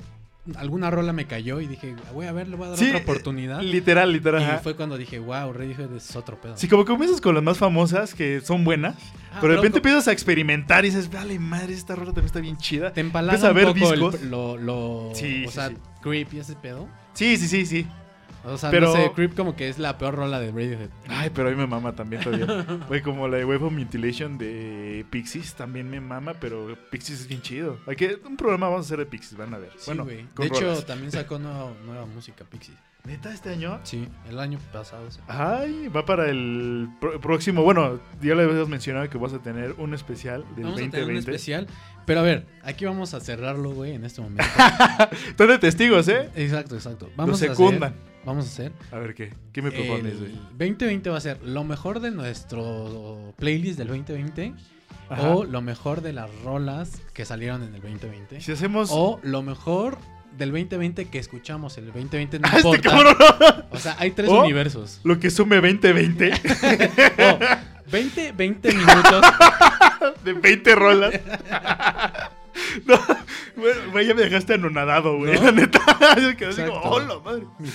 alguna 0.55 0.91
rola 0.93 1.13
me 1.13 1.27
cayó 1.27 1.61
y 1.61 1.67
dije, 1.67 1.97
güey, 2.13 2.29
a 2.29 2.33
ver, 2.33 2.47
le 2.47 2.55
voy 2.57 2.69
a 2.69 2.71
dar 2.71 2.79
otra 2.83 2.99
oportunidad. 2.99 3.61
Literal, 3.63 4.13
literal. 4.13 4.41
y 4.41 4.45
ajá. 4.45 4.59
fue 4.59 4.77
cuando 4.77 4.97
dije, 4.97 5.19
wow, 5.19 5.53
Radiohead 5.53 5.93
es 5.97 6.15
otro 6.15 6.41
pedo. 6.41 6.57
Sí, 6.57 6.69
como 6.69 6.85
que 6.85 6.93
comienzas 6.93 7.21
con 7.21 7.35
las 7.35 7.43
más 7.43 7.59
famosas, 7.59 8.15
que 8.15 8.41
son 8.41 8.63
buenas. 8.65 8.95
Ah, 9.33 9.39
pero 9.41 9.55
de 9.55 9.57
repente 9.57 9.79
empiezas 9.79 10.07
a 10.07 10.13
experimentar 10.13 10.85
y 10.85 10.91
dices, 10.91 11.11
vale, 11.11 11.39
madre, 11.41 11.75
esta 11.75 11.97
rola 11.97 12.07
también 12.13 12.27
está 12.27 12.41
bien 12.41 12.57
chida. 12.59 12.93
te 12.93 13.01
empalaga 13.01 13.37
empiezas 13.37 13.49
a 13.49 13.51
un 13.51 13.57
ver 13.57 13.67
el- 13.95 14.01
discos. 14.01 14.23
lo, 14.31 14.57
lo 14.57 15.11
Sí, 15.15 15.45
o 15.47 15.49
sí, 15.49 15.55
sea, 15.55 15.69
sí. 15.71 15.77
Creep 16.01 16.33
y 16.35 16.39
ese 16.39 16.55
pedo. 16.55 16.87
Sí, 17.15 17.37
sí, 17.39 17.49
sí, 17.49 17.67
sí. 17.67 17.87
O 18.47 18.57
sea, 18.59 18.71
Pero- 18.71 18.87
no 18.87 18.93
sé, 18.95 19.11
Creep 19.15 19.35
como 19.35 19.57
que 19.57 19.69
es 19.69 19.79
la 19.79 19.99
peor 19.99 20.15
rola 20.15 20.39
de 20.41 20.53
Radiohead. 20.53 20.91
Ay, 21.09 21.31
pero 21.35 21.49
a 21.49 21.51
mí 21.51 21.57
me 21.57 21.67
mama 21.67 21.93
también 21.95 22.23
todavía. 22.23 22.47
Güey, 22.89 23.03
como 23.03 23.27
la 23.29 23.39
de 23.39 23.45
Web 23.45 23.65
of 23.65 23.73
Mutilation 23.73 24.39
de 24.39 25.05
Pixies 25.11 25.55
también 25.55 25.91
me 25.91 26.01
mama, 26.01 26.35
pero 26.41 26.77
Pixies 26.91 27.23
es 27.23 27.27
bien 27.29 27.43
chido. 27.43 27.79
Hay 27.87 27.97
que, 27.97 28.19
un 28.25 28.37
programa 28.37 28.69
vamos 28.69 28.87
a 28.87 28.87
hacer 28.87 28.99
de 28.99 29.07
Pixies, 29.07 29.37
van 29.37 29.53
a 29.55 29.59
ver. 29.59 29.71
Sí, 29.77 29.83
bueno, 29.87 30.05
güey. 30.05 30.27
de 30.39 30.47
hecho, 30.47 30.61
rolas. 30.61 30.87
también 30.87 31.11
sacó 31.13 31.39
nueva, 31.39 31.73
nueva 31.85 32.07
música 32.07 32.45
Pixies. 32.45 32.77
¿Neta 33.05 33.33
este 33.33 33.51
año? 33.51 33.79
Sí, 33.85 34.09
el 34.29 34.41
año 34.41 34.59
pasado. 34.73 35.09
sí. 35.13 35.21
Ay, 35.29 35.87
va 35.89 36.05
para 36.05 36.29
el 36.29 36.89
próximo. 37.23 37.63
Bueno, 37.63 38.01
ya 38.21 38.35
le 38.35 38.43
habías 38.43 38.69
mencionado 38.69 39.09
que 39.09 39.17
vas 39.17 39.33
a 39.33 39.39
tener 39.39 39.77
un 39.79 39.95
especial 39.95 40.41
del 40.57 40.65
Vamos 40.65 40.81
a 40.81 40.83
2020. 40.83 40.97
tener 40.99 41.11
un 41.13 41.17
especial. 41.19 41.67
Pero 42.05 42.21
a 42.21 42.23
ver, 42.25 42.47
aquí 42.65 42.85
vamos 42.85 43.15
a 43.15 43.21
cerrarlo, 43.21 43.71
güey, 43.71 43.93
en 43.93 44.05
este 44.05 44.21
momento. 44.23 44.43
Están 45.29 45.49
de 45.49 45.59
testigos, 45.59 46.09
¿eh? 46.09 46.31
exacto, 46.35 46.75
exacto. 46.75 47.09
Vamos 47.17 47.41
Lo 47.41 47.47
a 47.47 47.55
secundan. 47.55 47.93
hacer. 47.93 48.06
Vamos 48.27 48.45
a 48.45 48.49
hacer. 48.49 48.73
A 48.93 48.99
ver 48.99 49.15
qué. 49.15 49.33
¿Qué 49.53 49.63
me 49.63 49.71
propones, 49.71 50.19
güey? 50.19 50.33
2020 50.59 51.09
va 51.11 51.17
a 51.17 51.21
ser 51.21 51.41
lo 51.43 51.65
mejor 51.65 52.01
de 52.01 52.11
nuestro 52.11 53.33
playlist 53.39 53.79
del 53.79 53.89
2020 53.89 54.53
Ajá. 55.09 55.31
o 55.31 55.45
lo 55.45 55.63
mejor 55.63 56.03
de 56.03 56.13
las 56.13 56.29
rolas 56.43 57.01
que 57.15 57.25
salieron 57.25 57.63
en 57.63 57.75
el 57.75 57.81
2020 57.81 58.41
Si 58.41 58.53
hacemos. 58.53 58.91
o 58.93 59.21
lo 59.23 59.43
mejor 59.43 59.97
del 60.37 60.51
2020 60.51 61.07
que 61.07 61.19
escuchamos 61.19 61.79
en 61.79 61.85
el 61.85 61.93
2020 61.93 62.41
no 62.41 62.49
¡Ah, 62.53 62.57
este 62.57 62.69
importa. 62.69 62.91
cabrón! 62.91 63.65
O 63.71 63.79
sea, 63.79 63.97
hay 63.99 64.11
tres 64.11 64.29
O- 64.29 64.41
universos. 64.43 65.01
Lo 65.05 65.19
que 65.21 65.31
sume 65.31 65.57
2020 65.57 66.33
O 67.87 67.91
20 67.93 68.33
20 68.33 68.75
minutos 68.75 69.25
de 70.25 70.33
20 70.33 70.75
rolas. 70.75 71.15
No, 72.87 72.97
güey, 73.93 74.07
ya 74.07 74.15
me 74.15 74.23
dejaste 74.23 74.55
anonadado, 74.55 75.17
güey. 75.17 75.35
¿No? 75.35 75.45
La 75.45 75.53
neta. 75.53 75.81
Yo 76.21 76.37
quedé 76.37 76.51
así 76.51 76.63
como, 76.63 76.81
hola, 76.81 77.19
madre. 77.25 77.43
No, 77.59 77.69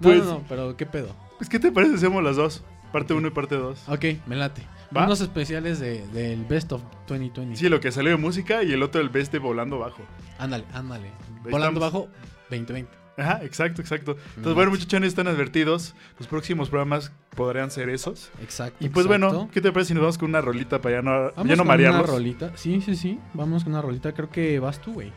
Pues- 0.00 0.18
no, 0.18 0.24
no, 0.24 0.44
pero 0.48 0.76
qué 0.76 0.86
pedo. 0.86 1.14
Pues, 1.38 1.48
¿qué 1.48 1.58
te 1.58 1.70
parece 1.72 1.92
si 1.92 1.98
hacemos 1.98 2.22
las 2.24 2.36
dos? 2.36 2.62
Parte 2.92 3.14
1 3.14 3.28
y 3.28 3.30
parte 3.30 3.54
2. 3.54 3.88
Ok, 3.88 4.04
me 4.26 4.34
late. 4.36 4.62
¿Va? 4.94 5.04
Unos 5.04 5.20
especiales 5.20 5.78
de, 5.78 6.04
del 6.08 6.44
Best 6.44 6.72
of 6.72 6.82
2020. 7.06 7.56
Sí, 7.56 7.68
lo 7.68 7.78
que 7.80 7.92
salió 7.92 8.10
de 8.10 8.16
música 8.16 8.64
y 8.64 8.72
el 8.72 8.82
otro 8.82 9.00
el 9.00 9.08
best 9.08 9.32
de 9.32 9.38
volando 9.38 9.78
bajo. 9.78 10.02
Ándale, 10.38 10.64
ándale. 10.72 11.12
Volando 11.48 11.78
bajo 11.78 12.08
2020. 12.50 12.90
Ajá, 13.16 13.40
exacto, 13.42 13.82
exacto. 13.82 14.16
Entonces, 14.28 14.54
bueno, 14.54 14.70
muchachones, 14.70 15.08
están 15.08 15.28
advertidos. 15.28 15.94
Los 16.18 16.26
próximos 16.28 16.70
programas 16.70 17.12
podrían 17.36 17.70
ser 17.70 17.88
esos. 17.90 18.30
Exacto. 18.40 18.84
Y 18.84 18.88
pues 18.88 19.06
exacto. 19.06 19.28
bueno, 19.28 19.50
¿qué 19.52 19.60
te 19.60 19.72
parece 19.72 19.88
si 19.88 19.94
nos 19.94 20.02
vamos 20.02 20.18
con 20.18 20.30
una 20.30 20.40
rolita 20.40 20.80
para 20.80 20.96
ya 20.96 21.02
no, 21.02 21.10
Vamos 21.10 21.46
ya 21.48 21.56
no 21.56 21.58
con 21.58 21.66
marearlos? 21.66 22.04
una 22.04 22.12
rolita. 22.12 22.52
Sí, 22.56 22.80
sí, 22.80 22.96
sí. 22.96 23.18
Vamos 23.34 23.64
con 23.64 23.72
una 23.74 23.82
rolita. 23.82 24.12
Creo 24.12 24.30
que 24.30 24.58
vas 24.58 24.80
tú, 24.80 24.94
güey. 24.94 25.12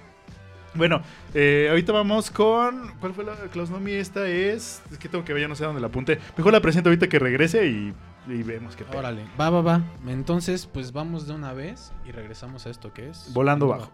Bueno, 0.76 1.02
eh, 1.36 1.68
ahorita 1.70 1.94
vamos 1.94 2.32
con. 2.32 2.94
¿Cuál 3.00 3.14
fue 3.14 3.24
la 3.24 3.36
Klausnomi? 3.52 3.92
Esta 3.92 4.28
es. 4.28 4.82
Es 4.92 4.98
que 4.98 5.08
tengo 5.08 5.24
que 5.24 5.32
ver, 5.34 5.44
ya 5.44 5.48
no 5.48 5.56
sé 5.56 5.64
dónde 5.66 5.80
la 5.80 5.88
apunté. 5.88 6.20
Mejor 6.36 6.52
la 6.52 6.62
presento 6.62 6.90
ahorita 6.90 7.08
que 7.08 7.20
regrese 7.20 7.68
y, 7.68 7.94
y 8.28 8.44
vemos 8.44 8.76
qué 8.76 8.84
tal. 8.84 8.98
Órale. 8.98 9.24
Va, 9.40 9.52
va, 9.52 9.62
va. 9.62 9.82
Entonces, 10.08 10.66
pues 10.66 10.92
vamos 10.92 11.28
de 11.28 11.34
una 11.34 11.54
vez 11.54 11.94
y 12.06 12.12
regresamos 12.12 12.66
a 12.66 12.72
esto 12.72 12.92
que 12.92 13.10
es. 13.10 13.32
Volando 13.34 13.68
bajo. 13.68 13.92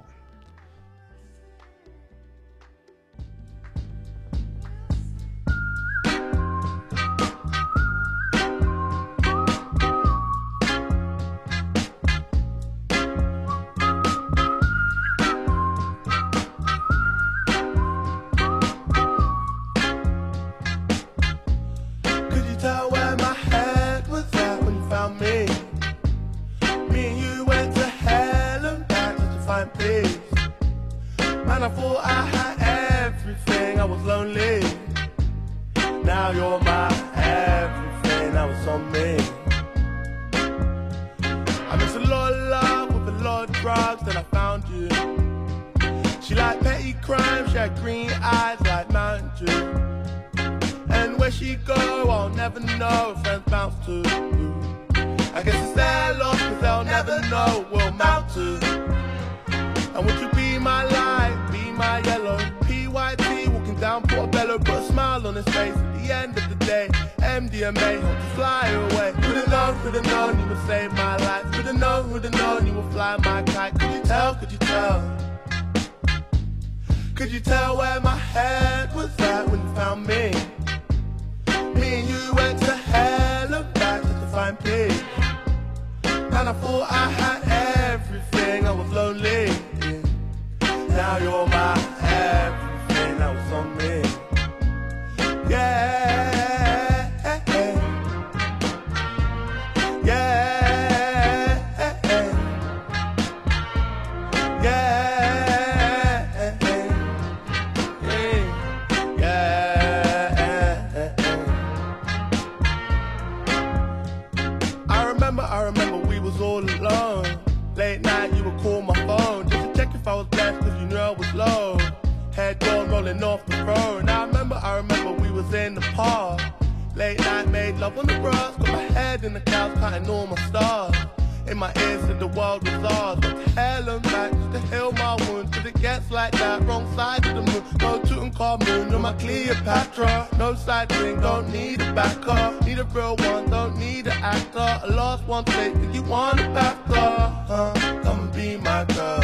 World 132.39 132.63
was 132.63 132.83
ours. 132.93 133.19
And 133.57 134.01
back 134.03 134.31
to 134.53 134.59
heal 134.71 134.91
my 134.93 135.15
wounds. 135.25 135.51
Cause 135.55 135.65
it 135.65 135.79
gets 135.81 136.09
like 136.09 136.31
that, 136.33 136.65
wrong 136.65 136.85
side 136.95 137.25
of 137.27 137.35
the 137.35 137.43
moon. 137.51 137.63
No 137.81 137.99
Tutankhamun, 138.07 138.91
no 138.91 138.99
my 138.99 139.13
Cleopatra. 139.13 140.27
No 140.37 140.55
side 140.55 140.91
ring, 140.97 141.19
don't 141.19 141.51
need 141.51 141.81
a 141.81 141.91
backer. 141.93 142.43
Need 142.65 142.79
a 142.79 142.85
real 142.95 143.15
one, 143.17 143.49
don't 143.49 143.77
need 143.77 144.07
an 144.07 144.17
actor. 144.35 144.69
A 144.85 144.87
lost 145.01 145.23
one, 145.25 145.43
take, 145.43 145.73
think 145.73 145.93
you 145.93 146.03
want 146.03 146.39
a 146.39 146.49
backer. 146.57 147.11
Uh, 147.55 147.73
come 148.03 148.19
and 148.25 148.33
be 148.33 148.57
my 148.57 148.85
girl? 148.95 149.21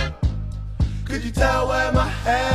Could 1.05 1.23
you 1.23 1.31
tell 1.31 1.69
where 1.69 1.91
my 1.93 2.09
head 2.25 2.54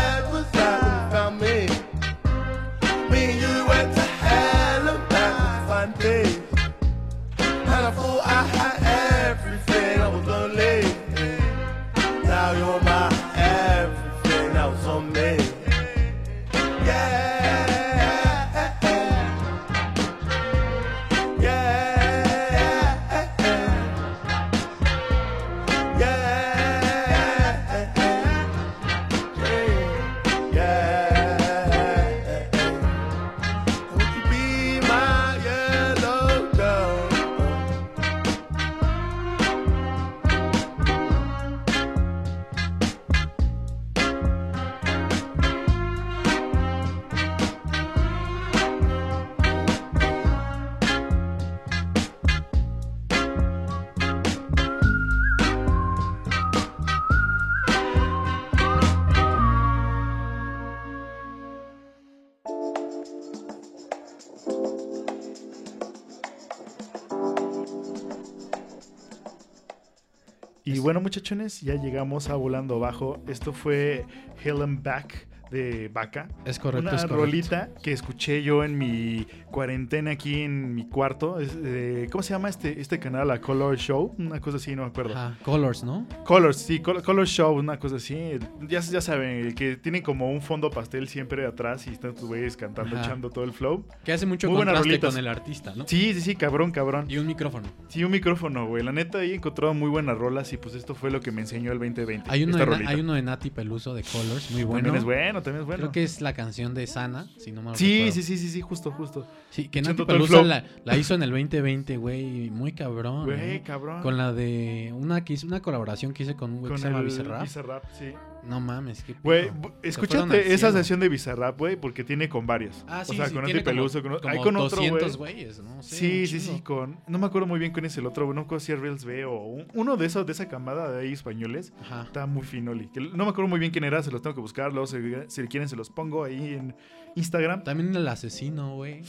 ya 71.30 71.76
llegamos 71.76 72.28
a 72.28 72.34
Volando 72.34 72.80
Bajo. 72.80 73.22
Esto 73.28 73.52
fue 73.52 74.04
Helen 74.42 74.82
Back 74.82 75.28
de 75.52 75.88
Vaca. 75.88 76.26
Es 76.50 76.58
correcto, 76.58 76.88
Una 76.88 76.96
es 76.96 77.02
correcto. 77.02 77.24
rolita 77.24 77.68
que 77.82 77.92
escuché 77.92 78.42
yo 78.42 78.64
en 78.64 78.76
mi 78.76 79.26
cuarentena 79.50 80.12
aquí 80.12 80.42
en 80.42 80.74
mi 80.74 80.86
cuarto. 80.88 81.38
Eh, 81.40 82.08
¿Cómo 82.10 82.22
se 82.22 82.32
llama 82.34 82.48
este, 82.48 82.80
este 82.80 82.98
canal? 82.98 83.28
La 83.28 83.40
Color 83.40 83.76
Show. 83.78 84.14
Una 84.18 84.40
cosa 84.40 84.56
así, 84.58 84.74
no 84.76 84.82
me 84.82 84.88
acuerdo. 84.88 85.14
Ajá, 85.14 85.36
Colors, 85.42 85.84
¿no? 85.84 86.06
Colors, 86.24 86.56
sí, 86.58 86.80
Col- 86.80 87.02
Color 87.02 87.26
Show, 87.26 87.52
una 87.56 87.78
cosa 87.78 87.96
así. 87.96 88.38
Ya, 88.68 88.80
ya 88.80 89.00
saben, 89.00 89.46
el 89.46 89.54
que 89.54 89.76
tiene 89.76 90.02
como 90.02 90.30
un 90.30 90.42
fondo 90.42 90.70
pastel 90.70 91.08
siempre 91.08 91.46
atrás 91.46 91.86
y 91.86 91.90
están 91.90 92.14
tus 92.14 92.24
güeyes 92.28 92.56
cantando, 92.56 92.96
Ajá. 92.96 93.06
echando 93.06 93.30
todo 93.30 93.44
el 93.44 93.52
flow. 93.52 93.84
Que 94.04 94.12
hace 94.12 94.26
mucho 94.26 94.48
Muy 94.48 94.58
contraste 94.58 95.00
con 95.00 95.16
el 95.16 95.28
artista, 95.28 95.74
¿no? 95.76 95.86
Sí, 95.86 96.12
sí, 96.14 96.20
sí, 96.20 96.34
cabrón, 96.36 96.70
cabrón. 96.70 97.06
Y 97.08 97.18
un 97.18 97.26
micrófono. 97.26 97.68
Sí, 97.88 98.04
un 98.04 98.10
micrófono, 98.12 98.66
güey. 98.66 98.82
La 98.82 98.92
neta, 98.92 99.18
ahí 99.18 99.32
he 99.32 99.34
encontrado 99.34 99.74
muy 99.74 99.88
buenas 99.88 100.16
rolas 100.18 100.52
y 100.52 100.56
pues 100.56 100.74
esto 100.74 100.94
fue 100.94 101.10
lo 101.10 101.20
que 101.20 101.30
me 101.32 101.40
enseñó 101.42 101.72
el 101.72 101.78
2020. 101.78 102.30
Hay 102.30 102.44
uno, 102.44 102.56
de, 102.56 102.86
hay 102.86 103.00
uno 103.00 103.14
de 103.14 103.22
Nati 103.22 103.50
Peluso 103.50 103.94
de 103.94 104.02
Colors, 104.02 104.50
muy 104.50 104.64
bueno. 104.64 104.80
También 104.84 104.96
es 104.96 105.04
bueno, 105.04 105.42
también 105.42 105.60
es 105.62 105.66
bueno. 105.66 105.80
Creo 105.80 105.92
que 105.92 106.02
es 106.02 106.20
la 106.20 106.32
canción 106.40 106.74
de 106.74 106.86
Sana, 106.86 107.28
si 107.36 107.52
no 107.52 107.60
me 107.62 107.76
Sí, 107.76 108.10
sí, 108.12 108.22
sí, 108.22 108.38
sí, 108.38 108.48
sí, 108.48 108.60
justo, 108.62 108.90
justo. 108.92 109.26
Sí, 109.50 109.68
que 109.68 109.82
Peluso 109.82 110.26
flow. 110.26 110.44
la, 110.44 110.64
la 110.84 110.96
hizo 110.96 111.14
en 111.14 111.22
el 111.22 111.30
2020, 111.30 111.96
güey, 111.98 112.50
muy 112.50 112.72
cabrón. 112.72 113.26
Güey, 113.26 113.56
¿eh? 113.56 113.62
cabrón. 113.62 114.02
Con 114.02 114.16
la 114.16 114.32
de 114.32 114.92
una 114.94 115.22
que 115.22 115.34
hice, 115.34 115.46
una 115.46 115.60
colaboración 115.60 116.14
que 116.14 116.22
hice 116.22 116.36
con 116.36 116.52
un 116.52 116.60
güey 116.60 116.72
que 116.72 116.78
se 116.78 116.88
llama. 116.88 117.02
Bizarrap, 117.02 117.84
sí. 117.92 118.12
No 118.42 118.58
mames, 118.60 119.04
qué 119.04 119.14
Güey, 119.22 119.50
escúchate 119.82 120.52
esa 120.54 120.72
sesión 120.72 120.98
de 121.00 121.08
Bizarrap, 121.08 121.58
güey, 121.58 121.76
porque 121.76 122.04
tiene 122.04 122.28
con 122.28 122.46
varios. 122.46 122.84
Ah, 122.88 123.04
sí, 123.04 123.12
o 123.12 123.14
sea, 123.16 123.28
sí, 123.28 123.34
con 123.34 123.44
tiene 123.44 123.62
como- 123.62 123.74
Peluso, 123.76 124.02
con, 124.02 124.18
como 124.18 124.28
hay 124.28 124.38
con 124.38 124.56
otro, 124.56 124.76
200 124.76 125.16
güey. 125.18 125.34
güeyes, 125.34 125.60
¿no? 125.62 125.82
Sí, 125.82 126.26
sí, 126.26 126.40
sí, 126.40 126.60
con... 126.62 126.98
No 127.06 127.18
me 127.18 127.26
acuerdo 127.26 127.46
muy 127.46 127.58
bien 127.60 127.72
quién 127.72 127.84
es 127.84 127.96
el 127.98 128.06
otro, 128.06 128.24
güey. 128.24 128.34
No 128.34 128.40
me 128.42 128.44
acuerdo 128.46 128.64
si 128.64 128.72
es 128.72 128.80
Reels 128.80 129.04
B 129.04 129.24
o 129.24 129.38
un- 129.38 129.66
uno 129.74 129.96
de 129.96 130.06
esos, 130.06 130.24
de 130.26 130.32
esa 130.32 130.48
camada 130.48 130.90
de 130.90 131.02
ahí 131.02 131.12
españoles. 131.12 131.72
Ajá. 131.82 132.02
Está 132.02 132.26
muy 132.26 132.42
finoli. 132.42 132.88
Que 132.88 133.00
no 133.00 133.24
me 133.24 133.30
acuerdo 133.30 133.48
muy 133.48 133.60
bien 133.60 133.72
quién 133.72 133.84
era, 133.84 134.02
se 134.02 134.10
los 134.10 134.22
tengo 134.22 134.34
que 134.34 134.40
buscar. 134.40 134.72
Luego, 134.72 134.86
si, 134.86 134.96
si 135.28 135.42
quieren, 135.48 135.68
se 135.68 135.76
los 135.76 135.90
pongo 135.90 136.24
ahí 136.24 136.54
en 136.54 136.74
Instagram. 137.16 137.62
También 137.64 137.94
el 137.94 138.08
asesino, 138.08 138.74
güey. 138.76 139.02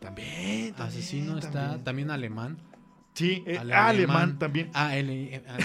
También, 0.00 0.74
Asesino 0.78 1.38
está 1.38 1.82
también 1.82 2.10
alemán. 2.10 2.58
Sí, 3.16 3.42
eh, 3.46 3.56
Ale- 3.58 3.72
alemán. 3.72 3.86
alemán 3.88 4.38
también. 4.38 4.70
Ah, 4.74 4.90
eh, 4.96 5.42
ah, 5.48 5.56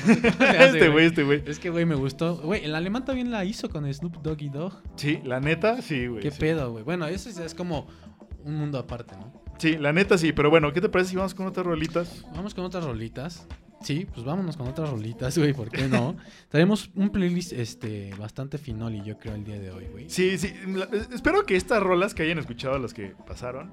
este 0.66 0.88
güey, 0.88 1.06
este 1.08 1.24
güey. 1.24 1.44
Es 1.46 1.60
que, 1.60 1.70
güey, 1.70 1.86
me 1.86 1.96
gustó. 1.96 2.38
Güey, 2.38 2.64
el 2.64 2.74
alemán 2.74 3.04
también 3.04 3.30
la 3.30 3.44
hizo 3.44 3.70
con 3.70 3.94
Snoop 3.94 4.22
Doggy 4.24 4.48
Dogg. 4.48 4.82
Sí, 4.96 5.20
la 5.26 5.42
neta, 5.42 5.82
sí, 5.82 6.08
güey. 6.08 6.22
¿Qué 6.24 6.32
sí. 6.32 6.40
pedo, 6.40 6.72
güey? 6.72 6.86
Bueno, 6.86 7.06
eso 7.08 7.30
es, 7.30 7.38
es 7.38 7.54
como 7.54 7.88
un 8.46 8.56
mundo 8.56 8.80
aparte, 8.80 9.16
¿no? 9.18 9.34
Sí, 9.58 9.78
la 9.78 9.92
neta 9.92 10.18
sí, 10.18 10.32
pero 10.32 10.50
bueno, 10.50 10.72
¿qué 10.72 10.80
te 10.82 10.88
parece 10.90 11.12
si 11.12 11.16
vamos 11.18 11.36
con 11.36 11.46
otras 11.46 11.66
rolitas? 11.66 12.26
Vamos 12.34 12.56
con 12.56 12.64
otras 12.64 12.86
rolitas. 12.86 13.46
Sí, 13.82 14.08
pues 14.14 14.24
vámonos 14.26 14.58
con 14.58 14.68
otras 14.68 14.90
rolitas, 14.90 15.38
güey, 15.38 15.54
¿por 15.54 15.70
qué 15.70 15.88
no? 15.88 16.16
Traemos 16.50 16.90
un 16.96 17.10
playlist 17.10 17.52
este 17.52 18.12
bastante 18.18 18.58
finoli, 18.60 19.02
yo 19.04 19.18
creo, 19.18 19.34
el 19.36 19.44
día 19.44 19.60
de 19.60 19.72
hoy, 19.72 19.88
güey. 19.92 20.10
Sí, 20.10 20.38
sí, 20.38 20.54
la- 20.68 20.88
espero 21.14 21.46
que 21.46 21.56
estas 21.56 21.82
rolas 21.84 22.14
que 22.14 22.24
hayan 22.24 22.38
escuchado, 22.38 22.78
las 22.80 22.94
que 22.94 23.14
pasaron, 23.28 23.72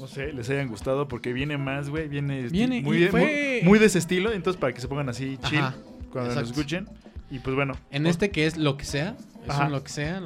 no 0.00 0.06
sé, 0.06 0.32
les 0.32 0.48
hayan 0.50 0.68
gustado 0.68 1.08
porque 1.08 1.32
viene 1.32 1.58
más, 1.58 1.88
güey, 1.90 2.08
viene, 2.08 2.48
Viene, 2.48 2.82
muy, 2.82 3.06
fue- 3.08 3.60
muy, 3.62 3.68
muy 3.68 3.78
de 3.78 3.86
ese 3.86 3.98
estilo, 3.98 4.32
entonces 4.32 4.58
para 4.60 4.72
que 4.72 4.80
se 4.80 4.88
pongan 4.88 5.08
así 5.08 5.38
chill 5.48 5.58
Ajá, 5.58 5.74
cuando 6.12 6.30
nos 6.30 6.38
exacto. 6.38 6.50
escuchen. 6.50 6.88
Y 7.30 7.40
pues 7.40 7.54
bueno. 7.56 7.74
En 7.90 8.06
este 8.06 8.30
que 8.30 8.46
es 8.46 8.56
lo 8.56 8.76
que 8.76 8.84
sea, 8.84 9.16
es 9.44 9.50
Ajá. 9.50 9.66
un 9.66 9.72
lo 9.72 9.82
que 9.82 9.88
sea, 9.90 10.20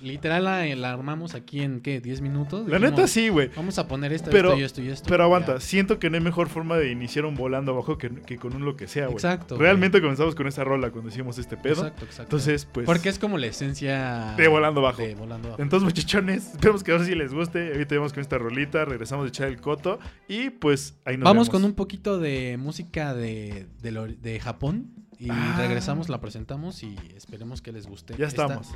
literal 0.00 0.44
la, 0.44 0.64
la 0.76 0.92
armamos 0.92 1.34
aquí 1.34 1.60
en, 1.62 1.80
¿qué? 1.80 2.02
¿10 2.02 2.20
minutos? 2.22 2.66
La 2.68 2.78
neta 2.78 3.06
sí, 3.06 3.28
güey. 3.28 3.50
Vamos 3.56 3.78
a 3.78 3.88
poner 3.88 4.12
esto, 4.12 4.30
Pero- 4.30 4.50
esto 4.50 4.60
y 4.60 4.64
esto 4.64 4.82
y 4.82 4.88
esto. 4.88 5.06
Pero 5.08 5.24
aguanta, 5.24 5.54
ya. 5.54 5.60
siento 5.60 5.98
que 5.98 6.08
no 6.10 6.16
hay 6.16 6.22
mejor 6.22 6.48
forma 6.48 6.76
de 6.76 6.90
iniciar 6.90 7.24
un 7.26 7.34
volando 7.34 7.72
abajo 7.72 7.98
que, 7.98 8.10
que 8.10 8.36
con 8.38 8.54
un 8.54 8.64
lo 8.64 8.76
que 8.76 8.86
sea, 8.88 9.04
güey. 9.06 9.16
Exacto, 9.16 9.56
Realmente 9.58 10.00
comenzamos 10.00 10.34
con 10.34 10.46
esta 10.46 10.64
rola 10.64 10.90
cuando 10.90 11.10
hicimos 11.10 11.38
este 11.38 11.56
pedo. 11.56 11.82
Exacto, 11.82 12.04
exacto. 12.04 12.22
Entonces, 12.22 12.66
pues. 12.72 12.86
Porque 12.86 13.08
es 13.08 13.18
como 13.18 13.36
la 13.38 13.46
esencia... 13.48 14.34
De 14.36 14.48
volando 14.48 14.80
bajo. 14.80 15.02
De 15.02 15.14
volando 15.14 15.50
bajo. 15.50 15.62
Entonces, 15.62 15.84
muchachones, 15.84 16.52
esperemos 16.52 16.82
que 16.82 16.92
ahora 16.92 17.04
sí 17.04 17.14
les 17.14 17.34
guste. 17.34 17.72
Ahorita 17.72 17.94
vamos 17.96 18.12
con 18.12 18.20
esta 18.22 18.38
rolita, 18.38 18.84
regresamos 18.84 19.24
de 19.24 19.28
echar 19.28 19.48
el 19.48 19.60
coto. 19.60 19.98
Y 20.28 20.50
pues 20.50 20.96
ahí 21.04 21.16
nos 21.16 21.24
Vamos 21.24 21.48
vemos. 21.48 21.50
con 21.50 21.64
un 21.64 21.74
poquito 21.74 22.18
de 22.18 22.56
música 22.58 23.14
de, 23.14 23.66
de, 23.82 23.90
lo- 23.92 24.06
de 24.06 24.40
Japón 24.40 24.90
y 25.26 25.30
Ah. 25.30 25.54
regresamos, 25.56 26.08
la 26.08 26.20
presentamos 26.20 26.82
y 26.82 26.96
esperemos 27.16 27.62
que 27.62 27.72
les 27.72 27.86
guste. 27.86 28.14
Ya 28.18 28.26
esta 28.26 28.46
estamos. 28.46 28.72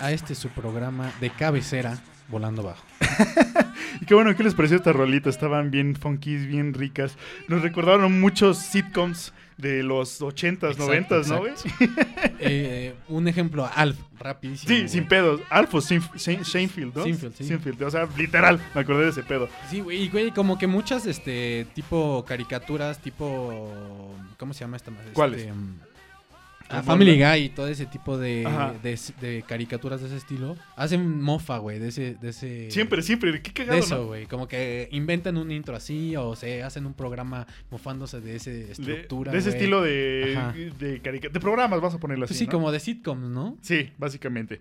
A 0.00 0.12
este 0.12 0.34
su 0.34 0.48
programa 0.48 1.12
de 1.20 1.30
cabecera, 1.30 1.98
Volando 2.28 2.62
Bajo. 2.62 2.84
Y 4.00 4.06
qué 4.06 4.14
bueno, 4.14 4.34
¿qué 4.36 4.44
les 4.44 4.54
pareció 4.54 4.76
esta 4.78 4.92
rolita? 4.92 5.28
Estaban 5.28 5.70
bien 5.70 5.94
funky, 5.96 6.36
bien 6.46 6.72
ricas. 6.72 7.16
Nos 7.48 7.60
recordaron 7.60 8.18
muchos 8.20 8.56
sitcoms 8.56 9.34
de 9.58 9.82
los 9.82 10.22
80s, 10.22 10.70
Exacto, 10.70 11.22
90s, 11.22 11.26
¿no, 11.26 11.38
güey? 11.40 11.52
Eh, 12.38 12.94
un 13.08 13.28
ejemplo, 13.28 13.68
Alf, 13.74 13.98
rapidísimo. 14.18 14.74
Sí, 14.74 14.88
sin 14.88 15.06
pedos. 15.06 15.40
Alfo 15.50 15.78
Sinf- 15.78 16.16
Sin- 16.16 16.40
Shanefield, 16.42 16.96
¿no? 16.96 17.04
Sinfield, 17.04 17.34
sí. 17.34 17.44
Sinfield, 17.44 17.82
o 17.82 17.90
sea, 17.90 18.08
literal, 18.16 18.58
me 18.74 18.80
acordé 18.80 19.04
de 19.04 19.10
ese 19.10 19.22
pedo. 19.22 19.48
Sí, 19.68 19.80
güey, 19.80 20.04
y, 20.04 20.08
güey, 20.08 20.30
como 20.30 20.56
que 20.56 20.66
muchas, 20.66 21.04
este, 21.06 21.66
tipo 21.74 22.24
caricaturas, 22.26 23.00
tipo, 23.00 24.14
¿cómo 24.38 24.54
se 24.54 24.60
llama 24.60 24.78
esta? 24.78 24.90
Este, 24.92 25.12
¿Cuáles? 25.12 25.46
mm, 25.54 25.74
¿Cómo 26.70 26.82
Family? 26.84 27.18
Guy 27.18 27.44
y 27.44 27.48
todo 27.50 27.66
ese 27.68 27.86
tipo 27.86 28.16
de, 28.16 28.46
de, 28.82 28.98
de 29.20 29.42
caricaturas 29.42 30.00
de 30.00 30.06
ese 30.06 30.16
estilo. 30.16 30.56
Hacen 30.76 31.20
mofa, 31.20 31.58
güey, 31.58 31.78
de 31.78 31.88
ese, 31.88 32.14
de 32.14 32.28
ese... 32.30 32.70
Siempre, 32.70 33.02
siempre, 33.02 33.42
qué 33.42 33.52
cagado, 33.52 33.74
De 33.74 33.80
eso, 33.80 33.98
¿no? 33.98 34.06
güey. 34.06 34.26
Como 34.26 34.46
que 34.46 34.88
inventan 34.92 35.36
un 35.36 35.50
intro 35.50 35.74
así 35.74 36.14
o 36.16 36.36
se 36.36 36.62
hacen 36.62 36.86
un 36.86 36.94
programa 36.94 37.46
mofándose 37.70 38.20
de 38.20 38.36
esa 38.36 38.50
estructura. 38.50 39.32
de 39.32 39.38
ese 39.38 39.50
güey. 39.50 39.58
estilo 39.58 39.82
de, 39.82 40.34
Ajá. 40.36 40.52
de, 40.52 40.98
de 41.00 41.40
programas, 41.40 41.80
vas 41.80 41.94
a 41.94 41.98
ponerlo 41.98 42.24
así. 42.24 42.32
Pues 42.32 42.38
sí, 42.38 42.46
¿no? 42.46 42.52
como 42.52 42.70
de 42.72 42.80
sitcoms, 42.80 43.28
¿no? 43.28 43.58
Sí, 43.62 43.90
básicamente. 43.98 44.60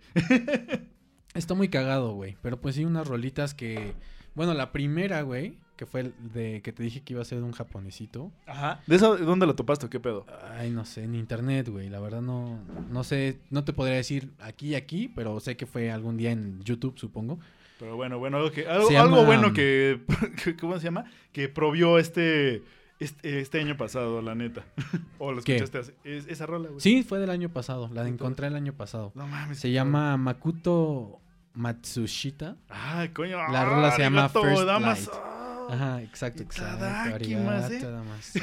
Está 1.35 1.53
muy 1.53 1.69
cagado, 1.69 2.13
güey. 2.13 2.37
Pero 2.41 2.59
pues 2.59 2.75
sí, 2.75 2.85
unas 2.85 3.07
rolitas 3.07 3.53
que. 3.53 3.93
Bueno, 4.35 4.53
la 4.53 4.71
primera, 4.71 5.21
güey, 5.21 5.57
que 5.79 5.85
fue 5.85 6.01
el 6.01 6.13
de 6.33 6.61
que 6.61 6.73
te 6.73 6.83
dije 6.83 6.99
que 6.99 7.13
iba 7.13 7.21
a 7.21 7.25
ser 7.25 7.41
un 7.41 7.53
japonesito. 7.53 8.33
Ajá. 8.45 8.81
¿De 8.85 8.97
eso 8.97 9.15
dónde 9.15 9.45
lo 9.45 9.55
topaste 9.55 9.85
o 9.85 9.89
qué 9.89 9.97
pedo? 10.01 10.25
Ay, 10.57 10.71
no 10.71 10.83
sé, 10.83 11.05
en 11.05 11.15
internet, 11.15 11.69
güey. 11.69 11.87
La 11.89 12.01
verdad 12.01 12.21
no, 12.21 12.59
no 12.91 13.05
sé, 13.05 13.39
no 13.49 13.63
te 13.63 13.71
podría 13.71 13.95
decir 13.95 14.29
aquí 14.41 14.71
y 14.71 14.75
aquí, 14.75 15.07
pero 15.07 15.39
sé 15.39 15.55
que 15.55 15.65
fue 15.65 15.89
algún 15.89 16.17
día 16.17 16.31
en 16.31 16.61
YouTube, 16.65 16.99
supongo. 16.99 17.39
Pero 17.79 17.95
bueno, 17.95 18.19
bueno, 18.19 18.35
algo, 18.39 18.51
que, 18.51 18.67
algo, 18.67 18.89
llama- 18.91 19.23
bueno 19.23 19.53
que, 19.53 20.01
¿Cómo 20.59 20.77
se 20.79 20.83
llama? 20.83 21.05
Que 21.31 21.47
provió 21.47 21.97
este, 21.97 22.61
este, 22.99 23.39
este 23.39 23.61
año 23.61 23.77
pasado, 23.77 24.21
la 24.21 24.35
neta. 24.35 24.65
o 25.17 25.31
lo 25.31 25.39
escuchaste 25.39 25.77
hace- 25.77 25.95
es- 26.03 26.27
esa 26.27 26.45
rola, 26.45 26.67
güey. 26.67 26.81
Sí, 26.81 27.03
fue 27.03 27.19
del 27.19 27.29
año 27.29 27.47
pasado. 27.53 27.89
La 27.93 28.05
encontré 28.05 28.47
el 28.47 28.55
año 28.57 28.73
pasado. 28.73 29.13
No 29.15 29.27
mames. 29.27 29.59
Se 29.59 29.71
llama 29.71 30.17
Makuto 30.17 31.21
Matsushita. 31.53 32.57
Ay, 32.67 33.09
coño. 33.13 33.37
La 33.49 33.63
rola 33.63 33.91
se 33.91 34.01
llama 34.01 34.25
arigato, 34.25 34.41
First 34.43 34.63
damas. 34.65 34.99
Light. 35.07 35.09
Ah. 35.13 35.35
Ajá, 35.73 36.01
exacto, 36.01 36.43
exacto. 36.43 36.85
¿eh? 36.85 37.13
Arigato, 37.13 37.91
damaso. 37.91 38.39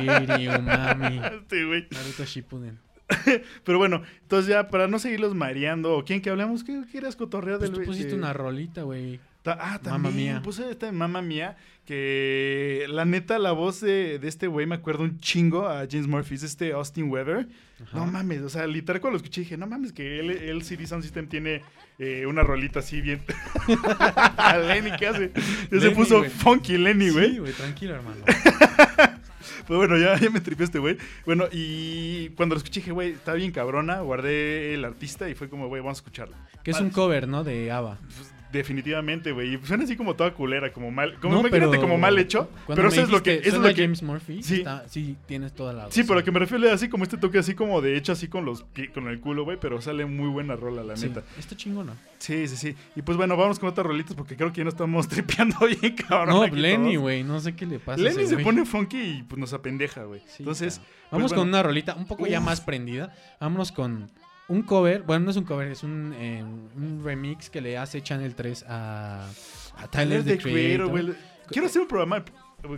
Nigiri, 0.00 0.48
umami. 0.48 1.20
Este, 1.40 1.64
güey. 1.64 1.86
Naruto 1.90 2.24
Shippuden. 2.24 2.78
Pero 3.64 3.78
bueno, 3.78 4.02
entonces 4.22 4.48
ya 4.48 4.68
para 4.68 4.86
no 4.86 4.98
seguirlos 4.98 5.34
mareando, 5.34 5.96
¿o 5.96 6.04
quién 6.04 6.20
que 6.20 6.28
hablamos? 6.30 6.62
¿Qué 6.64 6.82
quieres 6.90 7.16
cotorrear 7.16 7.58
Pues 7.58 7.70
del 7.70 7.80
tú 7.80 7.86
pusiste 7.86 8.10
de- 8.12 8.18
una 8.18 8.32
rolita, 8.34 8.82
güey. 8.82 9.18
Ah, 9.44 9.78
también 9.82 10.02
Mamma 10.02 10.10
Mía. 10.10 10.40
puse 10.42 10.70
esta 10.70 10.86
de 10.86 10.92
Mamma 10.92 11.22
Mía, 11.22 11.56
que 11.86 12.84
la 12.88 13.04
neta, 13.04 13.38
la 13.38 13.52
voz 13.52 13.80
de, 13.80 14.18
de 14.18 14.28
este 14.28 14.46
güey 14.46 14.66
me 14.66 14.74
acuerdo 14.74 15.04
un 15.04 15.20
chingo 15.20 15.66
a 15.66 15.86
James 15.90 16.06
Murphy, 16.06 16.34
es 16.34 16.42
este 16.42 16.72
Austin. 16.72 17.10
Ajá. 17.16 17.46
No 17.92 18.06
mames, 18.06 18.42
o 18.42 18.48
sea, 18.50 18.66
literal 18.66 19.00
cuando 19.00 19.18
lo 19.18 19.22
escuché 19.22 19.42
dije, 19.42 19.56
no 19.56 19.66
mames, 19.66 19.92
que 19.92 20.20
el, 20.20 20.30
el 20.30 20.62
CD 20.64 20.86
Sound 20.86 21.02
System 21.02 21.28
tiene 21.28 21.62
eh, 21.98 22.26
una 22.26 22.42
rolita 22.42 22.80
así 22.80 23.00
bien... 23.00 23.22
Lenny, 24.68 24.90
¿qué 24.98 25.06
hace? 25.06 25.32
Ya 25.70 25.80
se 25.80 25.90
puso 25.92 26.24
funky 26.24 26.76
Lenny, 26.76 27.10
güey. 27.10 27.32
Sí, 27.32 27.38
güey, 27.38 27.52
tranquilo, 27.52 27.94
hermano. 27.94 28.24
Pues 29.66 29.76
bueno, 29.76 29.98
ya, 29.98 30.18
ya 30.18 30.30
me 30.30 30.40
tripió 30.40 30.64
este 30.64 30.78
güey. 30.78 30.96
Bueno, 31.26 31.44
y 31.52 32.30
cuando 32.30 32.54
lo 32.54 32.58
escuché 32.58 32.80
dije, 32.80 32.90
güey, 32.90 33.12
está 33.12 33.34
bien 33.34 33.52
cabrona. 33.52 34.00
Guardé 34.00 34.72
el 34.72 34.82
artista 34.82 35.28
y 35.28 35.34
fue 35.34 35.50
como, 35.50 35.68
güey, 35.68 35.82
vamos 35.82 35.98
a 35.98 36.00
escucharla. 36.00 36.38
Que 36.64 36.70
es 36.70 36.80
un 36.80 36.88
cover, 36.88 37.28
¿no? 37.28 37.44
De 37.44 37.70
ABBA. 37.70 37.98
Pues, 38.00 38.32
definitivamente, 38.52 39.32
güey. 39.32 39.54
Y 39.54 39.66
suena 39.66 39.84
así 39.84 39.96
como 39.96 40.14
toda 40.16 40.32
culera, 40.34 40.72
como 40.72 40.90
mal. 40.90 41.18
Como, 41.20 41.34
No, 41.34 41.40
imagínate 41.40 41.70
pero 41.70 41.80
como 41.82 41.98
mal 41.98 42.18
hecho. 42.18 42.50
Pero 42.66 42.88
eso 42.88 43.02
es 43.02 43.10
lo 43.10 43.22
que. 43.22 43.34
Eso 43.36 43.48
es 43.56 43.58
lo 43.62 43.68
que 43.74 43.82
James 43.82 44.02
Murphy. 44.02 44.42
Sí. 44.42 44.56
está- 44.56 44.88
sí, 44.88 45.16
tienes 45.26 45.52
toda 45.54 45.72
la 45.72 45.84
Sí, 45.90 46.00
razón. 46.00 46.04
pero 46.08 46.18
lo 46.20 46.24
que 46.24 46.32
me 46.32 46.38
refiero 46.38 46.66
es 46.66 46.72
así 46.72 46.88
como 46.88 47.04
este 47.04 47.16
toque 47.16 47.38
así 47.38 47.54
como 47.54 47.80
de 47.80 47.96
hecho 47.96 48.12
así 48.12 48.28
con 48.28 48.44
los 48.44 48.64
pie- 48.74 48.92
con 48.92 49.08
el 49.08 49.20
culo, 49.20 49.44
güey, 49.44 49.58
pero 49.60 49.80
sale 49.80 50.04
muy 50.06 50.28
buena 50.28 50.56
rola, 50.56 50.82
la 50.82 50.96
Sí, 50.96 51.08
neta. 51.08 51.22
Está 51.38 51.56
chingona. 51.56 51.94
Sí, 52.18 52.48
sí, 52.48 52.56
sí. 52.56 52.74
Y 52.96 53.02
pues 53.02 53.16
bueno, 53.16 53.36
vamos 53.36 53.58
con 53.58 53.68
otras 53.68 53.86
rolitas 53.86 54.14
porque 54.14 54.36
creo 54.36 54.50
que 54.52 54.58
ya 54.58 54.64
no 54.64 54.70
estamos 54.70 55.08
tripeando 55.08 55.56
bien, 55.66 55.94
cabrón. 55.96 56.34
No, 56.34 56.46
Lenny, 56.46 56.96
güey. 56.96 57.22
No 57.22 57.40
sé 57.40 57.54
qué 57.54 57.66
le 57.66 57.78
pasa. 57.78 58.02
Lenny 58.02 58.26
se 58.26 58.38
pone 58.38 58.64
funky 58.64 58.98
y 59.00 59.22
pues 59.22 59.38
nos 59.38 59.52
apendeja, 59.52 60.04
güey. 60.04 60.20
Sí, 60.26 60.36
Entonces, 60.40 60.78
pues, 60.78 60.88
Vamos 61.10 61.30
bueno. 61.30 61.42
con 61.42 61.48
una 61.48 61.62
rolita 61.62 61.94
un 61.94 62.06
poco 62.06 62.26
ya 62.26 62.40
más 62.40 62.60
prendida. 62.60 63.14
Vámonos 63.40 63.72
con 63.72 64.10
un 64.48 64.62
cover. 64.62 65.02
Bueno, 65.02 65.26
no 65.26 65.30
es 65.30 65.36
un 65.36 65.44
cover, 65.44 65.68
es 65.68 65.82
un, 65.82 66.14
eh, 66.16 66.42
un 66.42 67.00
remix 67.04 67.48
que 67.50 67.60
le 67.60 67.76
hace 67.78 68.02
Channel 68.02 68.34
3 68.34 68.64
a, 68.68 69.28
a 69.76 69.88
Tyler, 69.88 70.24
the 70.24 70.38
Creator. 70.38 70.88
güey. 70.88 71.14
Quiero 71.48 71.66
hacer 71.66 71.82
un 71.82 71.88
programa 71.88 72.24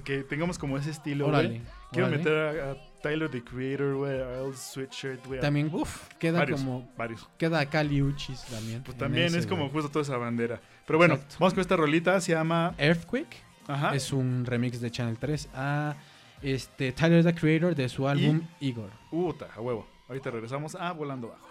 que 0.05 0.23
tengamos 0.25 0.59
como 0.59 0.77
ese 0.77 0.91
estilo, 0.91 1.31
güey. 1.31 1.63
Quiero 1.91 2.09
órale. 2.09 2.19
meter 2.19 2.61
a, 2.61 2.71
a 2.73 2.77
Tyler 3.03 3.31
the 3.31 3.43
Creator, 3.43 3.95
güey, 3.95 4.13
a 4.13 4.35
Earl 4.41 4.55
Sweatshirt, 4.57 5.27
güey. 5.27 5.41
También 5.41 5.71
Uf, 5.73 6.09
queda 6.19 6.41
varios, 6.41 6.61
como 6.61 6.93
varios. 6.97 7.29
queda 7.39 7.65
Kali 7.67 8.03
Uchis 8.03 8.43
también. 8.45 8.83
Pues 8.83 8.97
también 8.99 9.27
ese, 9.27 9.39
es 9.39 9.47
como 9.47 9.63
güey. 9.63 9.73
justo 9.73 9.91
toda 9.91 10.03
esa 10.03 10.17
bandera. 10.19 10.61
Pero 10.87 10.99
bueno, 10.99 11.15
Exacto. 11.15 11.37
vamos 11.41 11.55
con 11.55 11.61
esta 11.63 11.77
rolita, 11.77 12.21
se 12.21 12.33
llama... 12.33 12.75
Earthquake 12.79 13.37
Ajá. 13.69 13.95
es 13.95 14.13
un 14.13 14.45
remix 14.45 14.81
de 14.81 14.91
Channel 14.91 15.17
3 15.19 15.49
a 15.55 15.95
este 16.43 16.93
Tyler 16.93 17.25
the 17.25 17.35
Creator 17.35 17.75
de 17.75 17.89
su 17.89 18.07
álbum 18.07 18.43
Igor. 18.61 18.91
Puta, 19.11 19.49
a 19.57 19.61
huevo. 19.61 19.87
Ahorita 20.09 20.31
regresamos 20.31 20.75
a 20.75 20.93
Volando 20.93 21.29
Bajo. 21.29 21.49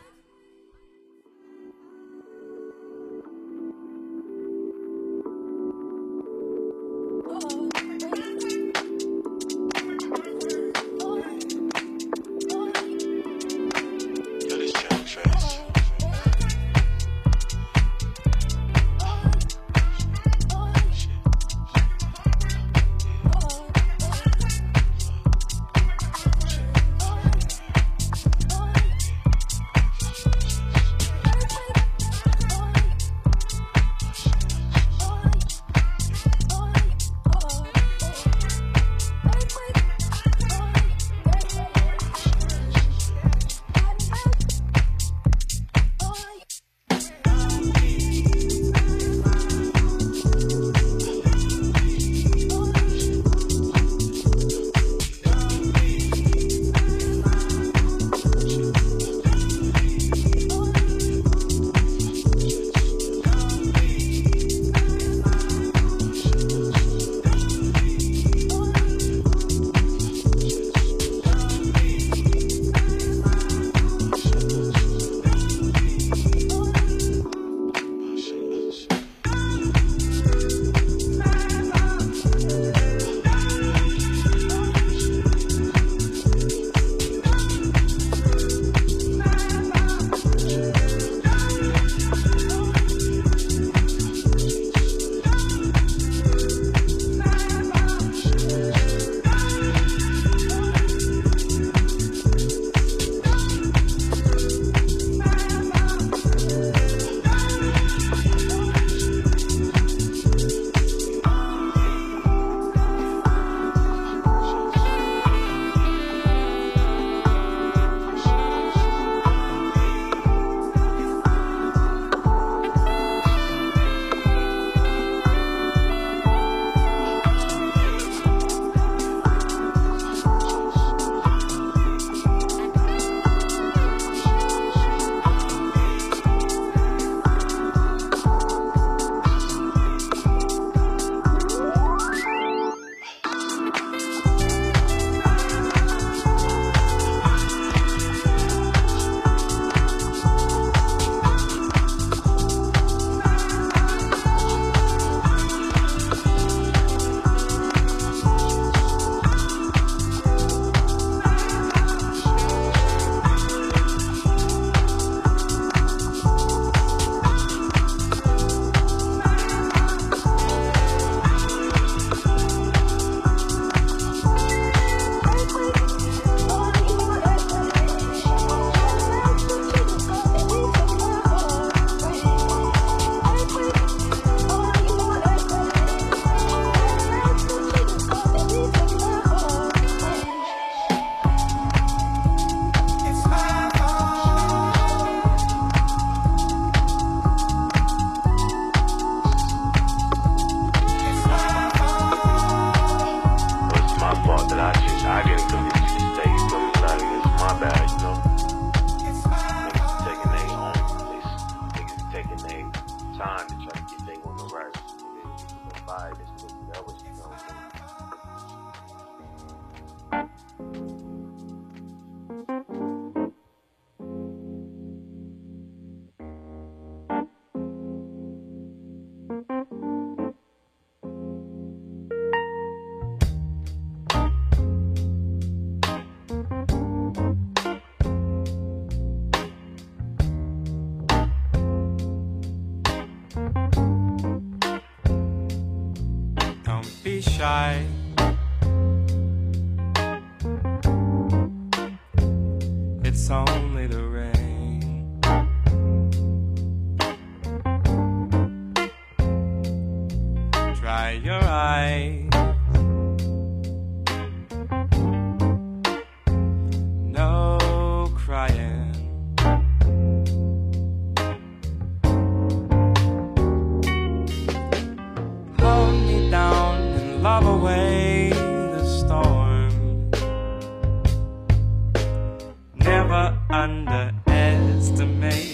Underestimate 283.59 285.48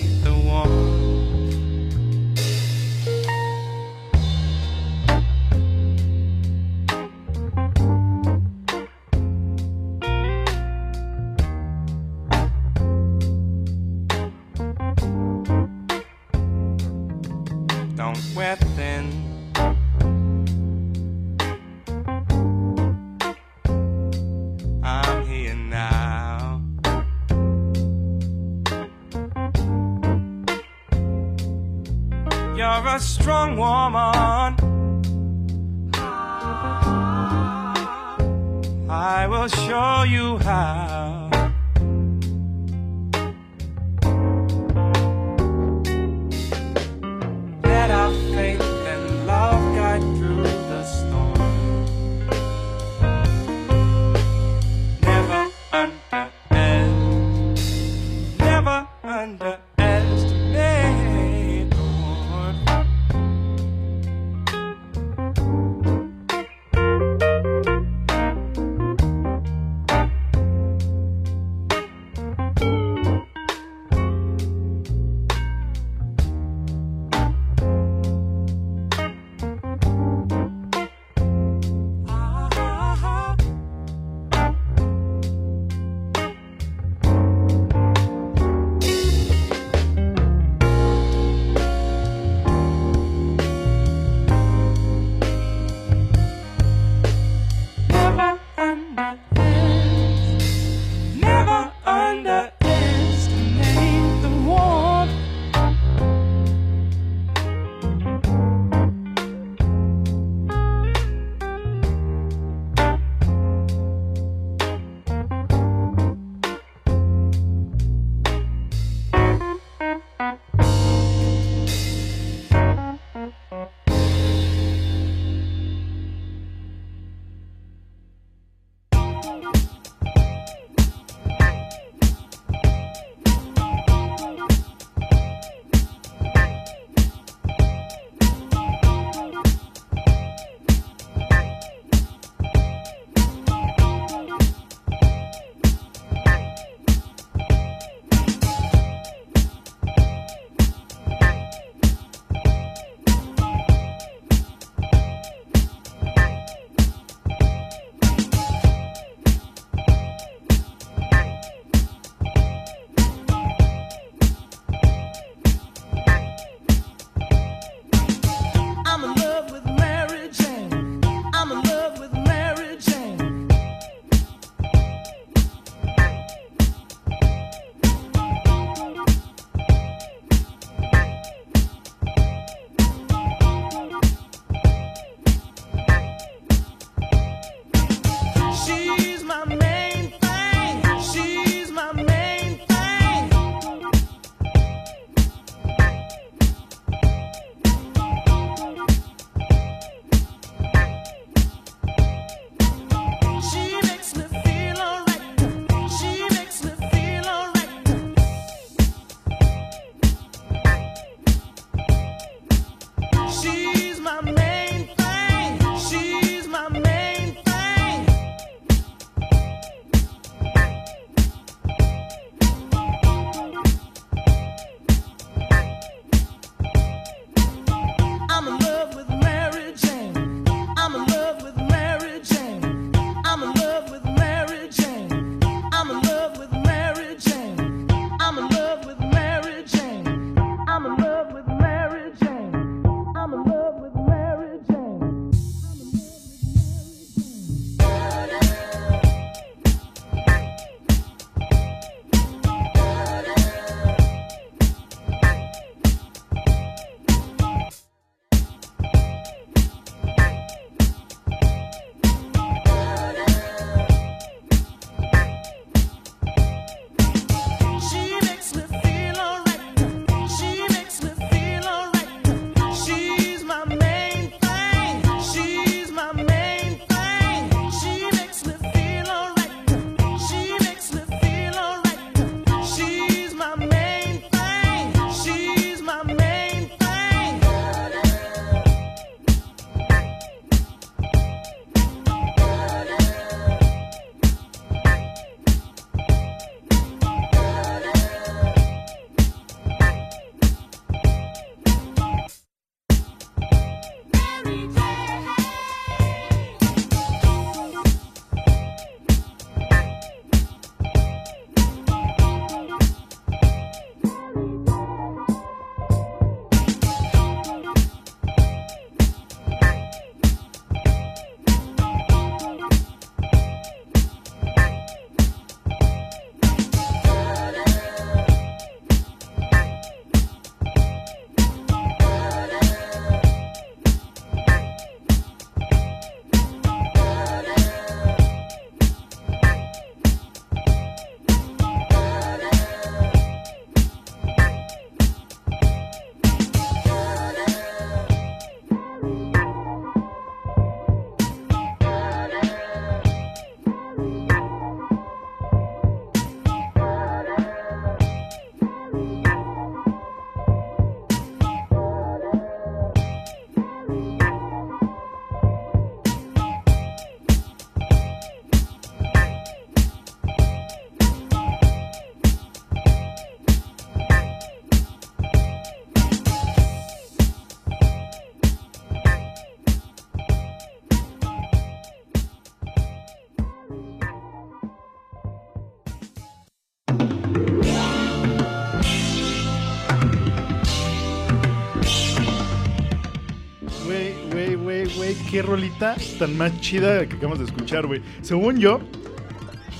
qué 395.35 395.41
rolita 395.41 395.97
tan 396.17 396.37
más 396.37 396.61
chida 396.61 397.05
que 397.05 397.15
acabamos 397.15 397.39
de 397.39 397.43
escuchar, 397.45 397.85
güey. 397.87 398.01
Según 398.21 398.57
yo, 398.57 398.79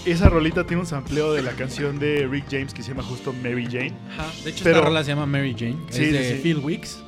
esa 0.06 0.28
rolita 0.28 0.66
tiene 0.66 0.82
un 0.82 0.86
sampleo 0.86 1.32
de 1.32 1.42
la 1.44 1.54
canción 1.54 1.98
de 1.98 2.28
Rick 2.28 2.48
James 2.52 2.74
que 2.74 2.84
se 2.84 2.90
llama 2.90 3.04
justo 3.04 3.32
Mary 3.42 3.64
Jane. 3.66 3.94
Ajá, 4.18 4.28
De 4.44 4.50
hecho, 4.50 4.66
Pero- 4.66 4.76
esta 4.80 4.90
rola 4.90 5.02
se 5.06 5.12
llama 5.12 5.26
Mary 5.26 5.56
Jane. 5.58 5.78
Sí, 5.92 6.02
es 6.02 6.08
sí, 6.08 6.12
de 6.12 6.36
sí. 6.36 6.40
Phil 6.44 6.58
Wicks. 6.58 7.02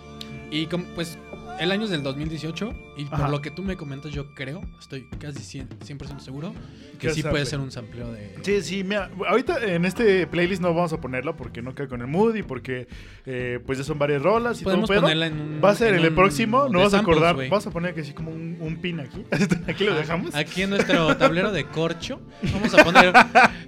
Y 0.49 0.67
como, 0.67 0.85
pues 0.95 1.17
el 1.59 1.71
año 1.71 1.85
es 1.85 1.89
del 1.89 2.03
2018. 2.03 2.73
Y 2.97 3.05
Ajá. 3.05 3.17
por 3.17 3.29
lo 3.29 3.41
que 3.41 3.51
tú 3.51 3.61
me 3.63 3.75
comentas, 3.77 4.11
yo 4.11 4.33
creo, 4.33 4.61
estoy 4.79 5.07
casi 5.19 5.59
100%, 5.59 5.67
100% 5.85 6.19
seguro, 6.19 6.53
que 6.99 7.09
sí 7.11 7.21
sample. 7.21 7.31
puede 7.31 7.45
ser 7.45 7.59
un 7.59 7.71
sampleo 7.71 8.11
de. 8.11 8.35
Sí, 8.41 8.61
sí, 8.63 8.83
mira, 8.83 9.09
ahorita 9.27 9.63
en 9.63 9.85
este 9.85 10.25
playlist 10.27 10.61
no 10.61 10.73
vamos 10.73 10.93
a 10.93 10.99
ponerla 10.99 11.35
porque 11.35 11.61
no 11.61 11.75
cae 11.75 11.87
con 11.87 12.01
el 12.01 12.07
mood 12.07 12.35
y 12.35 12.43
porque 12.43 12.87
eh, 13.25 13.59
pues 13.65 13.77
ya 13.77 13.83
son 13.83 13.99
varias 13.99 14.21
rolas 14.23 14.61
y 14.61 14.63
Podemos 14.63 14.89
todo 14.89 15.01
ponerla 15.01 15.27
en 15.27 15.39
un. 15.39 15.61
Va 15.63 15.69
a 15.71 15.75
ser 15.75 15.93
en 15.93 15.99
el 16.01 16.09
un 16.09 16.15
próximo, 16.15 16.67
no 16.69 16.79
vas 16.79 16.93
a 16.95 16.99
acordar, 16.99 17.35
güey. 17.35 17.49
vas 17.49 17.67
a 17.67 17.71
poner 17.71 17.93
que 17.93 18.01
así 18.01 18.13
como 18.13 18.31
un, 18.31 18.57
un 18.59 18.77
pin 18.77 18.99
aquí. 18.99 19.23
aquí 19.67 19.83
lo 19.85 19.93
Ah, 19.93 19.97
dejamos. 19.97 20.33
Aquí 20.35 20.63
en 20.63 20.71
nuestro 20.71 21.15
tablero 21.17 21.51
de 21.51 21.65
corcho. 21.65 22.19
Vamos 22.53 22.73
a 22.73 22.83
poner. 22.83 23.13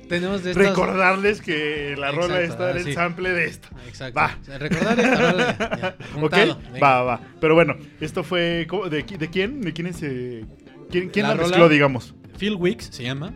tenemos 0.08 0.44
de 0.44 0.52
estas. 0.52 0.68
Recordarles 0.70 1.42
que 1.42 1.96
la 1.98 2.12
rola 2.12 2.42
está 2.42 2.72
en 2.72 2.78
ah, 2.78 2.80
el 2.80 2.86
sí. 2.86 2.94
sample 2.94 3.30
de 3.32 3.46
esto. 3.46 3.68
Exacto. 3.88 4.20
Va. 4.20 4.38
O 4.42 4.46
sea, 4.46 4.58
recordar 4.58 5.00
esta 5.00 5.32
rola. 5.32 5.56
ya, 5.60 5.78
ya, 5.78 5.96
¿Ok? 6.24 6.34
apuntado, 6.34 6.60
venga. 6.74 6.80
Va, 6.88 7.04
va. 7.04 7.22
Pero 7.40 7.56
bueno, 7.56 7.76
esto 7.99 8.23
fue. 8.23 8.65
¿cómo? 8.69 8.89
¿De, 8.89 9.05
qui- 9.05 9.17
de 9.17 9.30
quién? 9.30 9.61
¿De 9.61 9.73
quién 9.73 9.88
es? 9.88 10.01
eh, 10.03 10.45
¿Quién, 10.89 11.09
quién 11.09 11.23
La 11.23 11.30
la, 11.30 11.36
rola- 11.36 11.47
mezcló, 11.49 11.69
digamos? 11.69 12.15
Phil 12.38 12.55
Wicks 12.55 12.89
se 12.91 13.03
llama. 13.03 13.34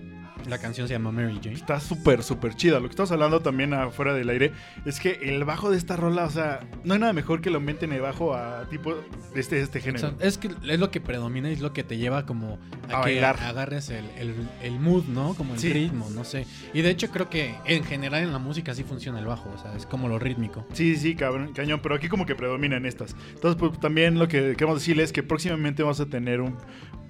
La 0.49 0.57
canción 0.57 0.87
se 0.87 0.93
llama 0.93 1.11
Mary 1.11 1.39
Jane. 1.41 1.55
Está 1.55 1.79
súper, 1.79 2.21
súper 2.23 2.55
chida. 2.55 2.79
Lo 2.79 2.87
que 2.87 2.91
estamos 2.91 3.11
hablando 3.11 3.39
también 3.41 3.73
afuera 3.73 4.13
del 4.13 4.29
aire 4.29 4.51
es 4.85 4.99
que 4.99 5.19
el 5.23 5.43
bajo 5.45 5.71
de 5.71 5.77
esta 5.77 5.95
rola, 5.95 6.25
o 6.25 6.29
sea, 6.29 6.59
no 6.83 6.93
hay 6.93 6.99
nada 6.99 7.13
mejor 7.13 7.41
que 7.41 7.49
lo 7.49 7.57
aumenten 7.57 7.93
el 7.93 8.01
bajo 8.01 8.33
a 8.35 8.67
tipo 8.69 8.93
de 8.93 9.39
este, 9.39 9.61
este 9.61 9.79
género. 9.81 10.13
Es 10.19 10.37
que 10.37 10.49
es 10.67 10.79
lo 10.79 10.91
que 10.91 10.99
predomina 11.01 11.49
y 11.49 11.53
es 11.53 11.61
lo 11.61 11.71
que 11.73 11.83
te 11.83 11.97
lleva 11.97 12.25
como 12.25 12.59
a, 12.89 12.99
A 12.99 13.05
que 13.05 13.13
bailar. 13.13 13.39
agarres 13.41 13.89
el, 13.89 14.05
el- 14.17 14.49
el 14.61 14.79
mood, 14.79 15.05
¿no? 15.05 15.33
Como 15.35 15.53
el 15.53 15.59
Sí. 15.59 15.71
ritmo, 15.71 16.09
no 16.13 16.23
sé. 16.23 16.45
Y 16.73 16.81
de 16.81 16.89
hecho 16.89 17.09
creo 17.09 17.29
que 17.29 17.55
en 17.65 17.83
general 17.83 18.23
en 18.23 18.31
la 18.33 18.39
música 18.39 18.73
sí 18.75 18.83
funciona 18.83 19.19
el 19.19 19.25
bajo, 19.25 19.49
o 19.49 19.57
sea, 19.57 19.75
es 19.75 19.85
como 19.85 20.07
lo 20.09 20.19
rítmico. 20.19 20.65
Sí, 20.73 20.95
sí, 20.97 21.15
cabrón, 21.15 21.53
cañón, 21.53 21.79
pero 21.81 21.95
aquí 21.95 22.09
como 22.09 22.25
que 22.25 22.35
predominan 22.35 22.85
estas. 22.85 23.15
Entonces, 23.33 23.57
pues 23.59 23.79
también 23.79 24.19
lo 24.19 24.27
que 24.27 24.53
queremos 24.55 24.79
decirles 24.79 25.05
es 25.05 25.13
que 25.13 25.23
próximamente 25.23 25.83
vamos 25.83 25.99
a 25.99 26.05
tener 26.05 26.41
un, 26.41 26.57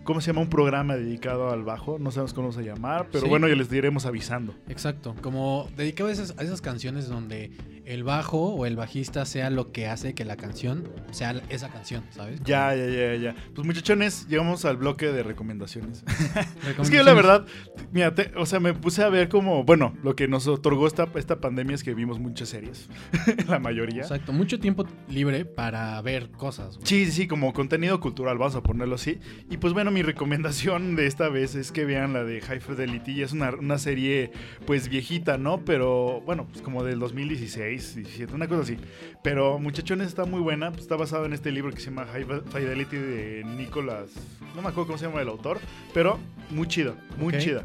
¿cómo 0.03 0.21
se 0.21 0.27
llama? 0.27 0.41
Un 0.41 0.49
programa 0.49 0.95
dedicado 0.95 1.49
al 1.49 1.63
bajo. 1.63 1.97
No 1.99 2.11
sabemos 2.11 2.33
cómo 2.33 2.51
se 2.51 2.57
va 2.63 2.71
a 2.71 2.75
llamar, 2.75 3.07
pero 3.11 3.23
Sí. 3.23 3.29
bueno, 3.29 3.47
ya 3.47 3.55
les 3.55 3.71
iremos 3.71 4.05
avisando. 4.05 4.53
Exacto, 4.67 5.15
como 5.21 5.69
dedicado 5.77 6.09
a 6.09 6.13
esas, 6.13 6.37
a 6.37 6.43
esas 6.43 6.61
canciones 6.61 7.07
donde 7.07 7.51
el 7.85 8.03
bajo 8.03 8.53
o 8.53 8.65
el 8.65 8.75
bajista 8.75 9.25
sea 9.25 9.49
lo 9.49 9.71
que 9.71 9.87
hace 9.87 10.13
que 10.13 10.25
la 10.25 10.37
canción 10.37 10.87
sea 11.11 11.41
esa 11.49 11.69
canción, 11.69 12.03
¿sabes? 12.11 12.39
Ya, 12.45 12.73
ya, 12.75 12.87
ya, 12.87 13.15
ya. 13.15 13.35
Pues 13.53 13.65
muchachones, 13.67 14.27
llegamos 14.27 14.65
al 14.65 14.77
bloque 14.77 15.07
de 15.11 15.23
recomendaciones. 15.23 16.03
Recomendaciones. 16.05 16.77
Es 16.83 16.89
que 16.89 16.97
yo 16.97 17.03
la 17.03 17.13
verdad, 17.13 17.45
mira, 17.91 18.13
te- 18.15 18.31
o 18.37 18.45
sea, 18.45 18.59
me 18.59 18.73
puse 18.73 19.03
a 19.03 19.09
ver 19.09 19.29
como, 19.29 19.63
bueno, 19.63 19.95
lo 20.03 20.15
que 20.15 20.27
nos 20.27 20.47
otorgó 20.47 20.87
esta, 20.87 21.07
esta 21.15 21.39
pandemia 21.41 21.75
es 21.75 21.83
que 21.83 21.93
vimos 21.93 22.19
muchas 22.19 22.49
series, 22.49 22.89
la 23.47 23.59
mayoría. 23.59 24.01
Exacto, 24.01 24.31
mucho 24.33 24.59
tiempo 24.59 24.85
libre 25.09 25.45
para 25.45 26.01
ver 26.01 26.29
cosas. 26.31 26.75
güey. 26.77 26.87
Sí, 26.87 27.05
sí, 27.05 27.11
sí, 27.11 27.27
como 27.27 27.53
contenido 27.53 27.99
cultural, 27.99 28.37
vamos 28.37 28.55
a 28.55 28.61
ponerlo 28.63 28.95
así. 28.95 29.19
Y 29.49 29.57
pues 29.57 29.73
bueno, 29.73 29.91
mi 29.91 30.01
recomendación 30.03 30.95
de 30.95 31.05
esta 31.07 31.29
vez 31.29 31.55
es 31.55 31.71
que 31.71 31.85
vean 31.85 32.13
la 32.13 32.23
de 32.23 32.41
High 32.41 32.59
Fidelity. 32.61 33.21
Es 33.21 33.33
una, 33.33 33.51
una 33.51 33.77
serie 33.77 34.31
pues 34.65 34.89
viejita, 34.89 35.37
¿no? 35.37 35.63
Pero 35.65 36.21
bueno, 36.21 36.47
pues 36.49 36.61
como 36.61 36.83
del 36.83 36.99
2016, 36.99 37.72
17, 37.73 38.33
una 38.33 38.47
cosa 38.47 38.61
así. 38.61 38.77
Pero 39.23 39.59
muchachones 39.59 40.07
está 40.07 40.25
muy 40.25 40.39
buena, 40.41 40.71
pues, 40.71 40.83
está 40.83 40.95
basado 40.95 41.25
en 41.25 41.33
este 41.33 41.51
libro 41.51 41.71
que 41.71 41.79
se 41.79 41.89
llama 41.89 42.05
High 42.05 42.25
Fidelity 42.51 42.97
de 42.97 43.43
Nicholas, 43.45 44.09
no 44.55 44.61
me 44.61 44.69
acuerdo 44.69 44.87
cómo 44.87 44.97
se 44.97 45.05
llama 45.07 45.21
el 45.21 45.27
autor, 45.29 45.59
pero 45.93 46.19
muy 46.49 46.67
chida, 46.67 46.93
muy 47.17 47.33
Ok. 47.33 47.39
chida. 47.41 47.63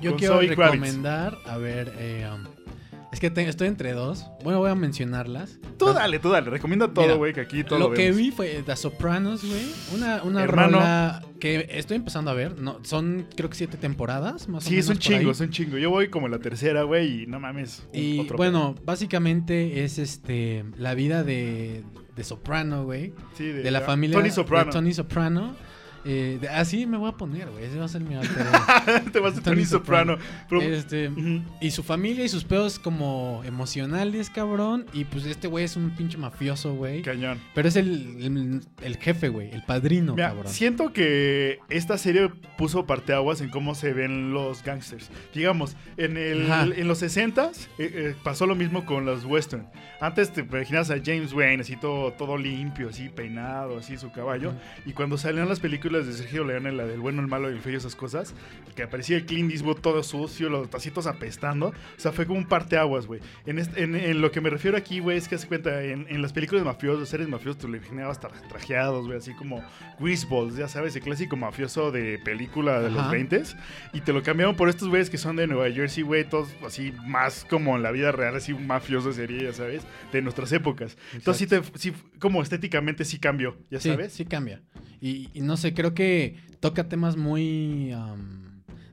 Yo, 0.00 0.16
quiero 0.16 0.34
Zoe 0.36 0.54
Kravitz. 0.54 0.82
recomendar, 0.82 1.38
a 1.46 1.56
ver, 1.56 1.92
eh, 1.98 2.28
um, 2.32 2.44
es 3.12 3.20
que 3.20 3.30
te- 3.30 3.46
estoy 3.48 3.68
entre 3.68 3.92
dos. 3.92 4.26
Bueno, 4.42 4.58
voy 4.60 4.70
a 4.70 4.74
mencionarlas. 4.74 5.58
Tú 5.78 5.92
dale, 5.92 6.18
tú 6.18 6.30
dale, 6.30 6.48
recomienda 6.50 6.92
todo, 6.94 7.16
güey, 7.18 7.32
que 7.34 7.40
aquí 7.42 7.62
todo 7.64 7.78
Lo 7.78 7.88
lo 7.88 7.94
que 7.94 8.04
vemos. 8.04 8.16
vi 8.16 8.30
fue 8.30 8.62
The 8.64 8.74
Sopranos, 8.76 9.44
güey. 9.44 9.66
Una, 9.94 10.22
una 10.22 10.42
Hermano. 10.42 10.78
rola 10.78 11.22
que 11.40 11.66
estoy 11.70 11.96
empezando 11.96 12.30
a 12.30 12.34
ver. 12.34 12.58
No, 12.60 12.78
son 12.84 13.26
creo 13.36 13.50
que 13.50 13.56
siete 13.56 13.76
temporadas, 13.76 14.48
más 14.48 14.64
o 14.64 14.68
Sí, 14.68 14.74
menos. 14.74 14.86
es 14.86 14.90
un 14.90 14.98
chingo, 14.98 15.18
ahí. 15.18 15.30
es 15.30 15.40
un 15.40 15.50
chingo. 15.50 15.76
Yo 15.78 15.90
voy 15.90 16.08
como 16.08 16.28
la 16.28 16.38
tercera, 16.38 16.84
güey, 16.84 17.22
y 17.22 17.26
no 17.26 17.38
mames. 17.40 17.86
Y 17.92 18.20
otro 18.20 18.36
bueno, 18.36 18.74
básicamente 18.84 19.84
es 19.84 19.98
este 19.98 20.64
la 20.78 20.94
vida 20.94 21.22
de, 21.24 21.82
de 22.16 22.24
Soprano, 22.24 22.84
güey. 22.84 23.12
Sí, 23.36 23.44
De 23.46 23.70
la 23.70 23.80
familia 23.82 24.16
Tony 24.18 24.30
Soprano. 24.30 24.66
de 24.66 24.72
Tony 24.72 24.94
Soprano. 24.94 25.54
Eh, 26.04 26.38
de- 26.40 26.48
así 26.48 26.86
me 26.86 26.96
voy 26.96 27.10
a 27.10 27.12
poner, 27.16 27.48
güey. 27.50 27.64
Ese 27.64 27.78
va 27.78 27.84
a 27.84 27.88
ser 27.88 28.00
mi 28.02 28.14
alter. 28.14 28.46
Te 29.12 29.20
vas 29.20 29.38
a 29.38 29.42
Tony 29.42 29.64
Soprano. 29.64 30.18
Pero- 30.48 30.62
Este, 30.62 31.10
y 31.60 31.70
su 31.70 31.82
familia 31.82 32.24
y 32.24 32.28
sus 32.28 32.44
pedos 32.44 32.78
como 32.78 33.42
emocionales, 33.44 34.30
cabrón. 34.30 34.86
Y 34.92 35.04
pues 35.04 35.24
este 35.26 35.48
güey 35.48 35.64
es 35.64 35.76
un 35.76 35.90
pinche 35.90 36.18
mafioso, 36.18 36.74
güey. 36.74 37.02
Cañón. 37.02 37.38
Pero 37.54 37.68
es 37.68 37.76
el, 37.76 38.16
el, 38.22 38.60
el 38.82 38.96
jefe, 38.96 39.28
güey. 39.28 39.50
El 39.52 39.62
padrino, 39.62 40.14
Mira, 40.14 40.28
cabrón. 40.30 40.52
siento 40.52 40.92
que 40.92 41.58
esta 41.68 41.98
serie 41.98 42.30
puso 42.58 42.86
parteaguas 42.86 43.40
en 43.40 43.50
cómo 43.50 43.74
se 43.74 43.92
ven 43.92 44.32
los 44.32 44.62
gangsters. 44.62 45.10
Digamos, 45.34 45.76
en, 45.96 46.16
el, 46.16 46.50
Ajá. 46.50 46.64
en 46.74 46.88
los 46.88 47.02
60s 47.02 47.68
eh, 47.78 47.90
eh, 47.94 48.14
pasó 48.22 48.46
lo 48.46 48.54
mismo 48.54 48.84
con 48.86 49.04
los 49.04 49.24
western. 49.24 49.66
Antes 50.00 50.32
te 50.32 50.40
imaginas 50.40 50.90
a 50.90 50.96
James 51.04 51.32
Wayne 51.32 51.62
así 51.62 51.76
todo, 51.76 52.12
todo 52.14 52.36
limpio, 52.36 52.88
así 52.88 53.08
peinado, 53.08 53.78
así 53.78 53.96
su 53.96 54.10
caballo. 54.10 54.52
Y 54.84 54.92
cuando 54.92 55.16
salían 55.16 55.48
las 55.48 55.60
películas 55.60 55.91
de 56.00 56.12
Sergio 56.12 56.44
Leone, 56.44 56.72
la 56.72 56.84
del 56.86 57.00
bueno, 57.00 57.20
el 57.20 57.28
malo 57.28 57.50
y 57.50 57.54
el 57.54 57.60
feo 57.60 57.72
y 57.72 57.76
esas 57.76 57.94
cosas, 57.96 58.34
que 58.74 58.82
aparecía 58.82 59.16
el 59.16 59.26
Clint 59.26 59.52
Eastwood 59.52 59.80
todo 59.80 60.02
sucio, 60.02 60.48
los 60.48 60.70
tacitos 60.70 61.06
apestando. 61.06 61.68
O 61.68 61.74
sea, 61.96 62.12
fue 62.12 62.26
como 62.26 62.38
un 62.38 62.46
parteaguas, 62.46 63.06
güey. 63.06 63.20
En, 63.46 63.58
este- 63.58 63.82
en, 63.82 63.94
en 63.94 64.20
lo 64.20 64.30
que 64.30 64.40
me 64.40 64.50
refiero 64.50 64.76
aquí, 64.76 65.00
güey, 65.00 65.18
es 65.18 65.28
que 65.28 65.34
hace 65.34 65.46
cuenta, 65.46 65.82
en, 65.84 66.06
en 66.08 66.22
las 66.22 66.32
películas 66.32 66.64
de 66.64 66.70
mafiosos, 66.70 67.08
seres 67.08 67.28
mafiosos, 67.28 67.58
tú 67.60 67.68
le 67.68 67.78
imaginabas 67.78 68.20
tra- 68.20 68.30
trajeados, 68.48 69.06
güey, 69.06 69.18
así 69.18 69.32
como 69.34 69.62
Greaseballs, 70.00 70.56
ya 70.56 70.68
sabes, 70.68 70.96
el 70.96 71.02
clásico 71.02 71.36
mafioso 71.36 71.90
de 71.92 72.18
película 72.24 72.80
de 72.80 72.90
los 72.90 73.00
Ajá. 73.00 73.10
20 73.10 73.42
Y 73.92 74.00
te 74.00 74.12
lo 74.12 74.22
cambiaron 74.22 74.56
por 74.56 74.68
estos 74.68 74.88
güeyes 74.88 75.10
que 75.10 75.18
son 75.18 75.36
de 75.36 75.46
Nueva 75.46 75.70
Jersey, 75.70 76.02
güey, 76.02 76.24
todos 76.28 76.48
así 76.66 76.92
más 77.06 77.44
como 77.48 77.76
en 77.76 77.82
la 77.82 77.90
vida 77.90 78.12
real, 78.12 78.34
así 78.36 78.52
un 78.52 78.66
mafioso 78.66 79.12
sería, 79.12 79.42
ya 79.44 79.52
sabes, 79.52 79.82
de 80.12 80.22
nuestras 80.22 80.52
épocas. 80.52 80.96
Entonces 81.14 81.38
sí, 81.38 81.46
te, 81.46 81.78
sí, 81.78 81.92
como 82.18 82.42
estéticamente 82.42 83.04
sí 83.04 83.18
cambió, 83.18 83.56
ya 83.70 83.80
Sí, 83.80 83.88
sabes. 83.90 84.12
sí 84.12 84.24
cambia. 84.24 84.62
Y, 85.00 85.28
y 85.34 85.40
no 85.40 85.56
sé, 85.56 85.74
creo 85.82 85.94
que 85.94 86.36
toca 86.60 86.88
temas 86.88 87.16
muy, 87.16 87.92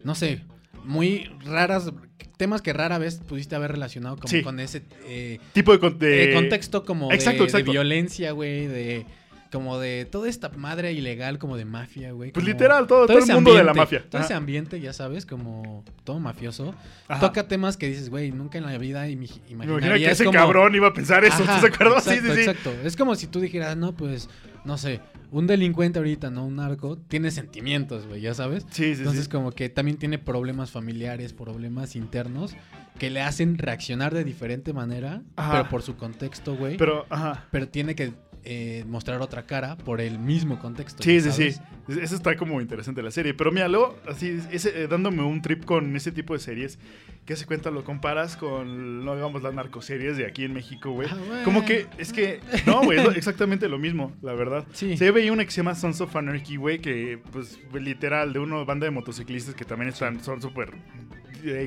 no 0.04 0.16
sé, 0.16 0.42
muy 0.84 1.30
raras, 1.46 1.92
temas 2.38 2.62
que 2.64 2.74
rara 2.74 2.98
vez 2.98 3.20
pudiste 3.28 3.56
haber 3.56 3.72
relacionado 3.74 4.16
como 4.16 4.28
Sí. 4.28 4.42
con 4.42 4.60
ese 4.60 4.82
eh, 5.06 5.40
Tipo 5.54 5.72
de, 5.74 5.80
con- 5.80 6.00
de- 6.00 6.32
eh, 6.32 6.34
contexto 6.34 6.84
como 6.86 7.12
Exacto, 7.12 7.44
de, 7.44 7.50
exacto. 7.50 7.66
de 7.66 7.72
violencia, 7.72 8.32
güey, 8.32 8.66
de 8.68 9.06
como 9.52 9.80
de 9.80 10.06
toda 10.06 10.30
esta 10.30 10.50
madre 10.50 10.94
ilegal 10.94 11.40
como 11.40 11.58
de 11.58 11.66
mafia, 11.66 12.12
güey. 12.12 12.32
Pues 12.32 12.46
literal, 12.46 12.86
todo, 12.86 13.08
todo, 13.08 13.18
el 13.18 13.26
mundo 13.34 13.56
de 13.56 13.64
la 13.64 13.74
mafia. 13.74 14.04
Todo 14.08 14.20
Ajá. 14.20 14.26
ese 14.26 14.34
ambiente, 14.36 14.80
ya 14.80 14.94
sabes, 14.94 15.26
como 15.26 15.84
todo 16.04 16.20
mafioso. 16.20 16.76
Ajá. 17.08 17.20
Toca 17.20 17.48
temas 17.48 17.76
que 17.76 17.88
dices, 17.88 18.10
güey, 18.12 18.32
nunca 18.32 18.60
en 18.60 18.66
la 18.68 18.78
vida 18.78 19.02
Me 19.02 19.12
imagino 19.14 19.78
que 19.80 20.06
ese 20.12 20.24
como- 20.24 20.38
cabrón 20.38 20.76
iba 20.76 20.88
a 20.90 20.94
pensar 20.94 21.24
eso, 21.26 21.34
Ajá, 21.44 21.56
¿estás 21.58 21.62
de 21.64 21.68
acuerdo? 21.70 21.98
Exacto, 21.98 22.22
sí, 22.22 22.28
sí, 22.30 22.34
sí. 22.36 22.40
exacto. 22.50 22.72
Es 22.84 22.96
como 22.96 23.16
si 23.16 23.26
tú 23.26 23.40
dijeras, 23.40 23.76
no, 23.76 23.96
pues, 23.96 24.30
no 24.66 24.78
sé, 24.78 25.01
un 25.32 25.47
delincuente 25.47 25.99
ahorita, 25.99 26.30
¿no? 26.30 26.45
Un 26.45 26.57
narco, 26.57 26.97
tiene 26.97 27.32
sentimientos, 27.32 28.07
güey, 28.07 28.22
ya 28.22 28.34
sabes. 28.34 28.66
Sí, 28.72 28.93
sí, 28.95 28.99
Entonces, 29.01 29.26
sí. 29.26 29.30
como 29.30 29.51
que 29.51 29.70
también 29.70 29.97
tiene 29.97 30.18
problemas 30.18 30.72
familiares, 30.72 31.34
problemas 31.34 31.95
internos, 31.95 32.55
que 32.97 33.10
le 33.10 33.22
hacen 33.22 33.57
reaccionar 33.57 34.14
de 34.14 34.24
diferente 34.24 34.74
manera, 34.74 35.22
Ajá. 35.36 35.51
pero 35.51 35.70
por 35.70 35.82
su 35.84 35.95
contexto, 35.95 36.55
güey. 36.55 36.78
Pero, 36.78 37.05
Pero, 37.10 37.16
ajá. 37.16 37.47
tiene 37.72 37.95
que 37.95 38.14
eh, 38.44 38.84
mostrar 38.88 39.22
otra 39.22 39.46
cara 39.46 39.78
por 39.78 40.02
el 40.02 40.20
mismo 40.20 40.60
contexto. 40.60 41.04
Sí, 41.04 41.20
sí, 41.22 41.32
sí. 41.32 41.60
Eso 41.88 42.16
está 42.16 42.36
como 42.38 42.62
interesante 42.62 43.02
la 43.02 43.12
serie. 43.12 43.34
Pero 43.34 43.52
mira, 43.52 43.68
luego, 43.68 43.98
así, 44.08 44.40
ese, 44.52 44.84
eh, 44.84 44.88
dándome 44.88 45.24
un 45.24 45.42
trip 45.42 45.66
con 45.66 45.96
ese 45.96 46.12
tipo 46.12 46.34
de 46.34 46.40
series, 46.40 46.80
que 47.26 47.34
hace 47.34 47.46
cuenta 47.46 47.72
lo 47.72 47.84
comparas 47.84 48.38
con, 48.38 49.04
no 49.04 49.16
digamos, 49.16 49.44
las 49.44 49.54
narcoseries 49.54 50.18
de 50.18 50.26
aquí 50.26 50.46
en 50.46 50.54
México, 50.54 50.92
güey. 50.92 51.08
Ah, 51.12 51.18
güey. 51.28 51.44
Como 51.44 51.66
que, 51.66 51.88
es 51.98 52.14
que, 52.14 52.40
no, 52.66 52.84
güey, 52.84 53.00
es 53.00 53.18
exactamente 53.18 53.68
lo 53.68 53.78
mismo, 53.78 54.14
la 54.22 54.34
verdad. 54.34 54.66
Sí. 54.74 54.98
Se 54.98 55.12
veía 55.12 55.32
una 55.32 55.46
que 55.46 55.52
se 55.52 55.58
llama 55.58 55.76
Sons 55.76 56.02
of 56.02 56.16
Anarchy, 56.16 56.56
güey, 56.56 56.80
que, 56.80 57.20
pues, 57.32 57.60
literal, 57.74 58.34
de 58.34 58.40
una 58.40 58.64
banda 58.64 58.86
de 58.86 58.92
motociclistas 58.92 59.56
que 59.56 59.66
también 59.66 59.90
están, 59.90 60.24
son 60.24 60.42
súper, 60.42 60.72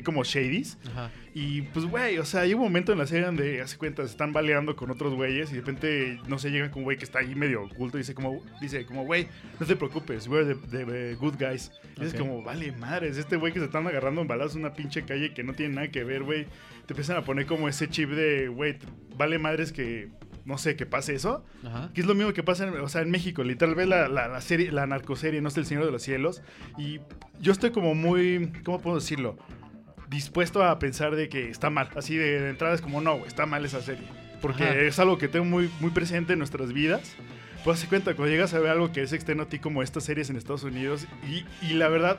como 0.04 0.24
shadies. 0.24 0.78
Ajá. 0.90 1.10
Y 1.34 1.62
pues, 1.62 1.86
güey, 1.86 2.18
o 2.18 2.24
sea, 2.24 2.42
hay 2.42 2.52
un 2.52 2.60
momento 2.60 2.92
en 2.92 2.98
la 2.98 3.06
serie 3.06 3.24
donde, 3.24 3.62
hace 3.62 3.78
cuenta, 3.78 4.02
se 4.02 4.10
están 4.10 4.32
baleando 4.32 4.76
con 4.76 4.90
otros 4.90 5.14
güeyes 5.14 5.50
y 5.50 5.54
de 5.54 5.60
repente, 5.60 6.20
no 6.28 6.38
sé, 6.38 6.50
llegan 6.50 6.70
con 6.70 6.80
un 6.80 6.84
güey 6.84 6.98
que 6.98 7.04
está 7.04 7.20
ahí 7.20 7.34
medio 7.34 7.64
oculto 7.64 7.96
y 7.96 8.00
dice 8.00 8.14
como, 8.14 8.42
dice 8.60 8.84
como, 8.84 9.04
güey, 9.04 9.28
no 9.58 9.66
te 9.66 9.74
preocupes, 9.74 10.28
we're 10.28 10.54
the, 10.54 10.84
the 10.84 11.14
good 11.14 11.34
guys. 11.38 11.72
Y 12.00 12.04
es 12.04 12.14
como, 12.14 12.42
vale, 12.42 12.72
madres, 12.72 13.16
este 13.16 13.36
güey 13.36 13.52
que 13.52 13.60
se 13.60 13.64
están 13.64 13.86
agarrando 13.86 14.20
en 14.20 14.28
balazos 14.28 14.56
en 14.56 14.60
una 14.60 14.74
pinche 14.74 15.04
calle 15.04 15.32
que 15.32 15.42
no 15.42 15.54
tiene 15.54 15.74
nada 15.74 15.90
que 15.90 16.04
ver, 16.04 16.22
güey. 16.22 16.46
Te 16.86 16.92
empiezan 16.92 17.16
a 17.16 17.24
poner 17.24 17.46
como 17.46 17.68
ese 17.68 17.88
chip 17.88 18.10
de, 18.10 18.48
güey, 18.48 18.76
vale 19.16 19.38
madres 19.38 19.72
que 19.72 20.10
no 20.44 20.58
sé, 20.58 20.76
que 20.76 20.86
pase 20.86 21.14
eso. 21.14 21.44
Ajá. 21.64 21.90
Que 21.94 22.00
es 22.00 22.06
lo 22.06 22.14
mismo 22.14 22.32
que 22.32 22.42
pasa 22.42 22.66
en, 22.66 22.74
o 22.74 22.88
sea, 22.88 23.02
en 23.02 23.10
México. 23.10 23.44
Literal, 23.44 23.74
ves 23.74 23.86
la, 23.86 24.08
la, 24.08 24.28
la 24.28 24.40
serie, 24.40 24.72
la 24.72 24.86
narcoserie, 24.86 25.40
no 25.40 25.50
sé, 25.50 25.60
El 25.60 25.66
Señor 25.66 25.84
de 25.84 25.92
los 25.92 26.02
Cielos. 26.02 26.42
Y 26.76 27.00
yo 27.40 27.52
estoy 27.52 27.70
como 27.70 27.94
muy, 27.94 28.52
¿cómo 28.64 28.80
puedo 28.80 28.96
decirlo? 28.96 29.38
Dispuesto 30.12 30.62
a 30.62 30.78
pensar 30.78 31.16
de 31.16 31.28
que 31.28 31.48
está 31.48 31.70
mal. 31.70 31.88
Así 31.96 32.16
de, 32.16 32.40
de 32.40 32.50
entrada 32.50 32.74
es 32.74 32.80
como, 32.80 33.00
no, 33.00 33.14
güey, 33.14 33.26
está 33.26 33.46
mal 33.46 33.64
esa 33.64 33.80
serie. 33.80 34.06
Porque 34.40 34.64
Ajá. 34.64 34.74
es 34.74 34.98
algo 34.98 35.18
que 35.18 35.26
tengo 35.26 35.44
muy, 35.46 35.70
muy 35.80 35.90
presente 35.90 36.34
en 36.34 36.38
nuestras 36.38 36.72
vidas. 36.72 37.16
Pues 37.64 37.78
se 37.78 37.86
cuenta, 37.86 38.14
cuando 38.14 38.30
llegas 38.30 38.52
a 38.54 38.58
ver 38.58 38.70
algo 38.70 38.92
que 38.92 39.02
es 39.02 39.12
externo 39.12 39.44
a 39.44 39.46
ti, 39.46 39.58
como 39.58 39.82
estas 39.82 40.04
series 40.04 40.28
en 40.30 40.36
Estados 40.36 40.64
Unidos, 40.64 41.06
y, 41.28 41.44
y 41.64 41.74
la 41.74 41.88
verdad, 41.88 42.18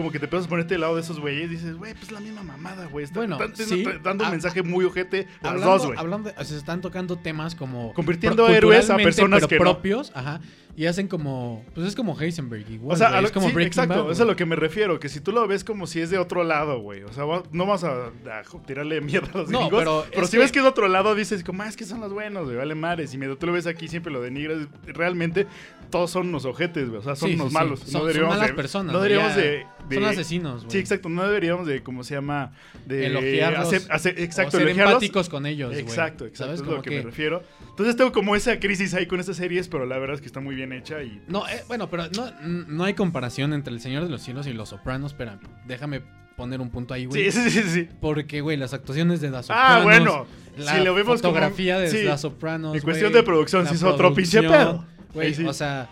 como 0.00 0.10
que 0.12 0.18
te 0.18 0.24
empiezas 0.26 0.46
a 0.46 0.48
ponerte 0.48 0.74
del 0.74 0.80
lado 0.80 0.96
de 0.96 1.02
esos 1.02 1.20
güeyes, 1.20 1.50
dices, 1.50 1.76
güey, 1.76 1.94
pues 1.94 2.10
la 2.10 2.20
misma 2.20 2.42
mamada, 2.42 2.86
güey. 2.86 3.04
Están- 3.04 3.28
Bueno, 3.28 3.42
están 3.42 3.66
sí. 3.66 3.84
dando 4.02 4.24
un 4.24 4.28
Ah, 4.28 4.30
mensaje 4.32 4.62
muy 4.62 4.84
ojete 4.84 5.26
a 5.42 5.52
los 5.52 5.62
dos, 5.62 5.86
güey. 5.86 5.98
hablando 5.98 6.30
se 6.42 6.56
están 6.56 6.80
tocando 6.80 7.16
temas 7.18 7.54
como 7.54 7.92
Convirtiendo 7.94 8.46
pro- 8.46 8.54
héroes 8.54 8.88
a 8.90 8.96
personas 8.96 9.40
pero 9.40 9.48
que 9.48 9.56
no. 9.56 9.60
propios, 9.60 10.12
ajá, 10.14 10.40
y 10.76 10.86
hacen 10.86 11.08
como 11.08 11.64
pues 11.74 11.86
es 11.86 11.94
como 11.96 12.18
Heisenberg 12.18 12.70
igual, 12.70 12.94
O 12.94 12.96
sea, 12.96 13.08
a 13.08 13.20
lo- 13.20 13.26
es 13.26 13.32
como 13.32 13.50
sí, 13.50 13.54
exacto, 13.60 13.94
Bad, 13.94 14.02
eso 14.04 14.12
es 14.12 14.20
a 14.20 14.24
lo 14.24 14.36
que 14.36 14.46
me 14.46 14.56
refiero, 14.56 14.98
que 15.00 15.08
si 15.08 15.20
tú 15.20 15.32
lo 15.32 15.46
ves 15.46 15.64
como 15.64 15.86
si 15.86 16.00
es 16.00 16.08
de 16.10 16.18
otro 16.18 16.42
lado, 16.44 16.80
güey, 16.80 17.02
o 17.02 17.12
sea, 17.12 17.24
no 17.52 17.66
vas 17.66 17.84
a, 17.84 18.06
a 18.06 18.42
tirarle 18.66 19.00
mierda 19.00 19.28
a 19.34 19.38
los 19.38 19.50
No, 19.50 19.60
gringos, 19.60 19.78
pero 19.80 20.04
pero, 20.10 20.26
si 20.26 20.32
que- 20.32 20.38
ves 20.38 20.52
que 20.52 20.58
es 20.60 20.64
de 20.64 20.70
otro 20.70 20.88
lado, 20.88 21.14
dices 21.14 21.44
como, 21.44 21.62
ah, 21.62 21.68
es 21.68 21.76
que 21.76 21.84
son 21.84 22.00
los 22.00 22.12
buenos, 22.12 22.44
güey, 22.46 22.56
vale 22.56 22.74
mares, 22.74 23.12
y 23.12 23.18
medio 23.18 23.36
tú 23.36 23.46
lo 23.46 23.52
ves 23.52 23.66
aquí, 23.66 23.88
siempre 23.88 24.12
lo 24.12 24.20
denigras, 24.22 24.68
realmente 24.86 25.46
todos 25.90 26.10
son 26.12 26.28
unos 26.28 26.44
ojetes, 26.44 26.88
güey, 26.88 27.00
o 27.00 27.02
sea, 27.02 27.16
son 27.16 27.30
Sí, 27.30 27.36
sí. 27.36 27.42
malos, 27.52 27.80
Son- 27.80 27.86
no 27.92 27.98
son 27.98 28.06
deberíamos 28.08 28.36
malas 28.36 28.48
de- 28.48 28.54
personas, 28.54 28.92
no 28.92 29.00
deberíamos 29.00 29.34
de, 29.36 29.66
de- 29.96 30.02
son 30.02 30.04
asesinos, 30.12 30.60
güey. 30.64 30.70
Sí, 30.72 30.78
exacto, 30.78 31.08
no 31.08 31.22
deberíamos 31.26 31.66
de, 31.66 31.82
¿cómo 31.82 32.02
se 32.04 32.14
llama? 32.14 32.52
De 32.86 33.06
Elogiarlos, 33.06 33.66
hacer- 33.72 33.82
hacer- 33.92 34.20
exacto, 34.20 34.48
o 34.56 34.60
ser 34.60 34.62
elogiarlos. 34.68 34.94
empáticos 34.94 35.28
con 35.28 35.46
ellos, 35.46 35.70
güey. 35.70 35.80
Exacto, 35.82 36.24
exacto, 36.26 36.44
¿Sabes? 36.44 36.60
es 36.60 36.62
Como 36.64 36.76
lo 36.76 36.82
que, 36.82 36.90
que- 36.90 36.96
me 36.96 37.02
refiero. 37.02 37.42
Entonces 37.68 37.96
tengo 37.96 38.12
como 38.12 38.34
esa 38.36 38.58
crisis 38.60 38.94
ahí 38.94 39.06
con 39.06 39.20
estas 39.20 39.36
series, 39.36 39.68
pero 39.68 39.86
la 39.86 39.98
verdad 39.98 40.14
es 40.14 40.20
que 40.20 40.26
está 40.26 40.40
muy 40.40 40.54
bien 40.54 40.72
hecha 40.72 41.02
y 41.02 41.22
No, 41.28 41.46
eh, 41.48 41.62
bueno, 41.68 41.88
pero 41.90 42.04
no, 42.16 42.30
no 42.42 42.84
hay 42.84 42.94
comparación 42.94 43.52
entre 43.52 43.72
El 43.74 43.80
Señor 43.80 44.04
de 44.04 44.10
los 44.10 44.22
Cielos 44.22 44.46
y 44.46 44.52
Los 44.52 44.70
Sopranos, 44.70 45.12
espera, 45.12 45.38
déjame 45.66 46.02
poner 46.36 46.60
un 46.60 46.70
punto 46.70 46.94
ahí, 46.94 47.04
güey. 47.04 47.30
Sí, 47.30 47.42
sí, 47.42 47.50
sí, 47.50 47.62
sí. 47.68 47.88
Porque, 48.00 48.40
güey, 48.40 48.56
las 48.56 48.72
actuaciones 48.72 49.20
de 49.20 49.30
Las 49.30 49.46
Sopranos. 49.46 49.80
Ah, 49.80 49.82
bueno. 49.82 50.26
La 50.56 50.74
si 50.78 50.84
lo 50.84 50.94
vemos 50.94 51.20
como- 51.22 51.32
fotografía 51.34 51.78
de 51.78 51.90
sí. 51.90 52.06
Sopranos. 52.18 52.74
En 52.74 52.82
cuestión 52.82 53.12
de 53.12 53.22
producción, 53.22 53.66
sí 53.66 53.74
es 53.74 53.82
otro 53.82 54.14
pinche 54.14 54.40
pedo. 54.42 54.84
Güey, 55.14 55.34
sí. 55.34 55.44
o 55.44 55.52
sea, 55.52 55.88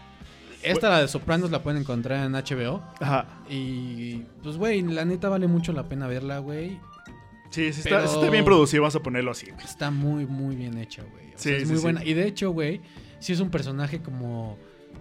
esta, 0.63 0.89
la 0.91 1.01
de 1.03 1.09
Sopranos, 1.09 1.51
la 1.51 1.63
pueden 1.63 1.81
encontrar 1.83 2.25
en 2.27 2.33
HBO. 2.33 2.83
Ajá. 3.01 3.27
Y, 3.49 4.23
pues, 4.43 4.57
güey, 4.57 4.83
la 4.83 5.05
neta 5.05 5.29
vale 5.29 5.47
mucho 5.47 5.73
la 5.73 5.89
pena 5.89 6.07
verla, 6.07 6.39
güey. 6.39 6.79
Sí, 7.51 7.73
sí 7.73 7.81
está, 7.81 8.05
está 8.05 8.29
bien 8.31 8.45
producido, 8.45 8.83
vamos 8.83 8.97
a 8.97 9.01
ponerlo 9.01 9.31
así. 9.31 9.51
güey. 9.51 9.65
Está 9.65 9.91
muy, 9.91 10.27
muy 10.27 10.55
bien 10.57 10.77
hecha, 10.79 11.03
güey. 11.03 11.29
O 11.29 11.39
Sí, 11.39 11.49
sea, 11.51 11.57
es 11.57 11.63
sí, 11.63 11.69
muy 11.69 11.77
sí. 11.77 11.83
buena. 11.83 12.05
Y 12.05 12.15
de 12.15 12.27
hecho, 12.27 12.51
güey, 12.51 12.81
sí 13.21 13.33
es 13.33 13.41
un 13.41 13.51
personaje 13.51 14.01
como. 14.01 14.59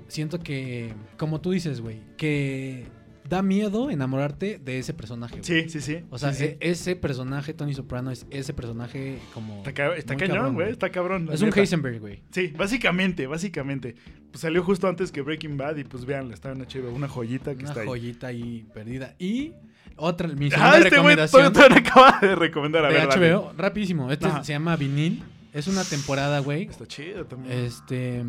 Siento 0.07 0.39
que. 0.39 0.93
Como 1.17 1.41
tú 1.41 1.51
dices, 1.51 1.81
güey. 1.81 1.99
Que 2.15 2.85
da 3.27 3.41
miedo 3.41 3.89
enamorarte 3.89 4.59
de 4.63 4.79
ese 4.79 4.93
personaje. 4.93 5.33
güey. 5.39 5.43
Sí, 5.43 5.69
sí, 5.69 5.81
sí. 5.81 5.99
O 6.09 6.17
sea, 6.17 6.33
Sí, 6.33 6.45
sí. 6.45 6.57
e- 6.59 6.69
ese 6.71 6.95
personaje, 6.95 7.53
Tony 7.53 7.73
Soprano, 7.73 8.11
es 8.11 8.25
ese 8.29 8.53
personaje 8.53 9.19
como. 9.33 9.57
está, 9.57 9.73
ca- 9.73 9.95
está 9.95 10.13
muy 10.13 10.19
cañón, 10.21 10.35
cabrón, 10.37 10.53
güey. 10.55 10.69
Está 10.71 10.89
cabrón. 10.89 11.29
Es 11.31 11.41
un. 11.41 11.51
Heisenberg, 11.57 11.99
güey. 11.99 12.21
Sí, 12.31 12.53
básicamente, 12.57 13.27
básicamente. 13.27 13.95
Pues 14.31 14.41
salió 14.41 14.63
justo 14.63 14.87
antes 14.87 15.11
que 15.11 15.21
Breaking 15.21 15.57
Bad 15.57 15.77
y 15.77 15.83
pues 15.83 16.05
vean, 16.05 16.31
está 16.31 16.51
en 16.51 16.59
HBO, 16.61 16.91
una 16.93 17.07
joyita 17.07 17.53
que 17.55 17.59
Una 17.61 17.69
está 17.69 17.81
ahí. 17.81 17.87
joyita 17.87 18.27
ahí 18.27 18.65
perdida. 18.73 19.15
Y 19.19 19.53
otra, 19.95 20.27
mi 20.27 20.49
segunda 20.49 20.71
Ah, 20.73 20.77
este 20.77 20.89
güey 20.99 21.15
recomendación 21.15 21.53
todavía 21.53 21.77
acaba 21.79 22.19
de 22.21 22.35
recomendar 22.35 22.85
a 22.85 22.89
de 22.89 22.93
ver. 22.93 23.07
HBO, 23.33 23.53
rapidísimo. 23.57 24.11
Este 24.11 24.27
Ajá. 24.27 24.43
se 24.43 24.53
llama 24.53 24.75
Vinil. 24.75 25.23
Es 25.53 25.67
una 25.67 25.83
temporada, 25.83 26.39
güey. 26.39 26.63
Está 26.63 26.85
chido 26.85 27.25
también. 27.25 27.57
Este. 27.57 28.23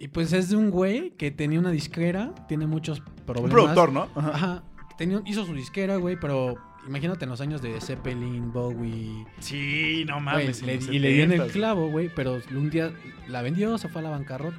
Y 0.00 0.08
pues 0.08 0.32
es 0.32 0.48
de 0.48 0.56
un 0.56 0.70
güey 0.70 1.10
que 1.10 1.30
tenía 1.30 1.60
una 1.60 1.70
disquera, 1.70 2.34
tiene 2.48 2.66
muchos 2.66 3.00
problemas. 3.26 3.44
un 3.44 3.50
productor, 3.50 3.92
¿no? 3.92 4.08
Ajá. 4.16 4.30
Ajá. 4.34 4.62
Tenía, 4.98 5.20
hizo 5.26 5.44
su 5.46 5.54
disquera, 5.54 5.96
güey, 5.96 6.16
pero 6.18 6.56
imagínate 6.88 7.24
en 7.26 7.30
los 7.30 7.40
años 7.40 7.60
de 7.62 7.78
Zeppelin, 7.80 8.50
Bowie. 8.52 9.26
Sí, 9.40 10.04
no 10.08 10.14
güey, 10.14 10.24
mames. 10.24 10.62
le- 10.62 10.72
en 10.74 10.80
los 10.80 10.88
y 10.94 10.98
le 10.98 11.12
dio 11.12 11.24
en 11.24 11.32
el 11.32 11.40
70s. 11.42 11.52
clavo, 11.52 11.90
güey, 11.90 12.10
pero 12.16 12.40
un 12.50 12.70
día 12.70 12.90
la 13.28 13.42
vendió, 13.42 13.76
se 13.78 13.88
fue 13.88 14.00
a 14.00 14.04
la 14.04 14.10
bancarrota. 14.10 14.56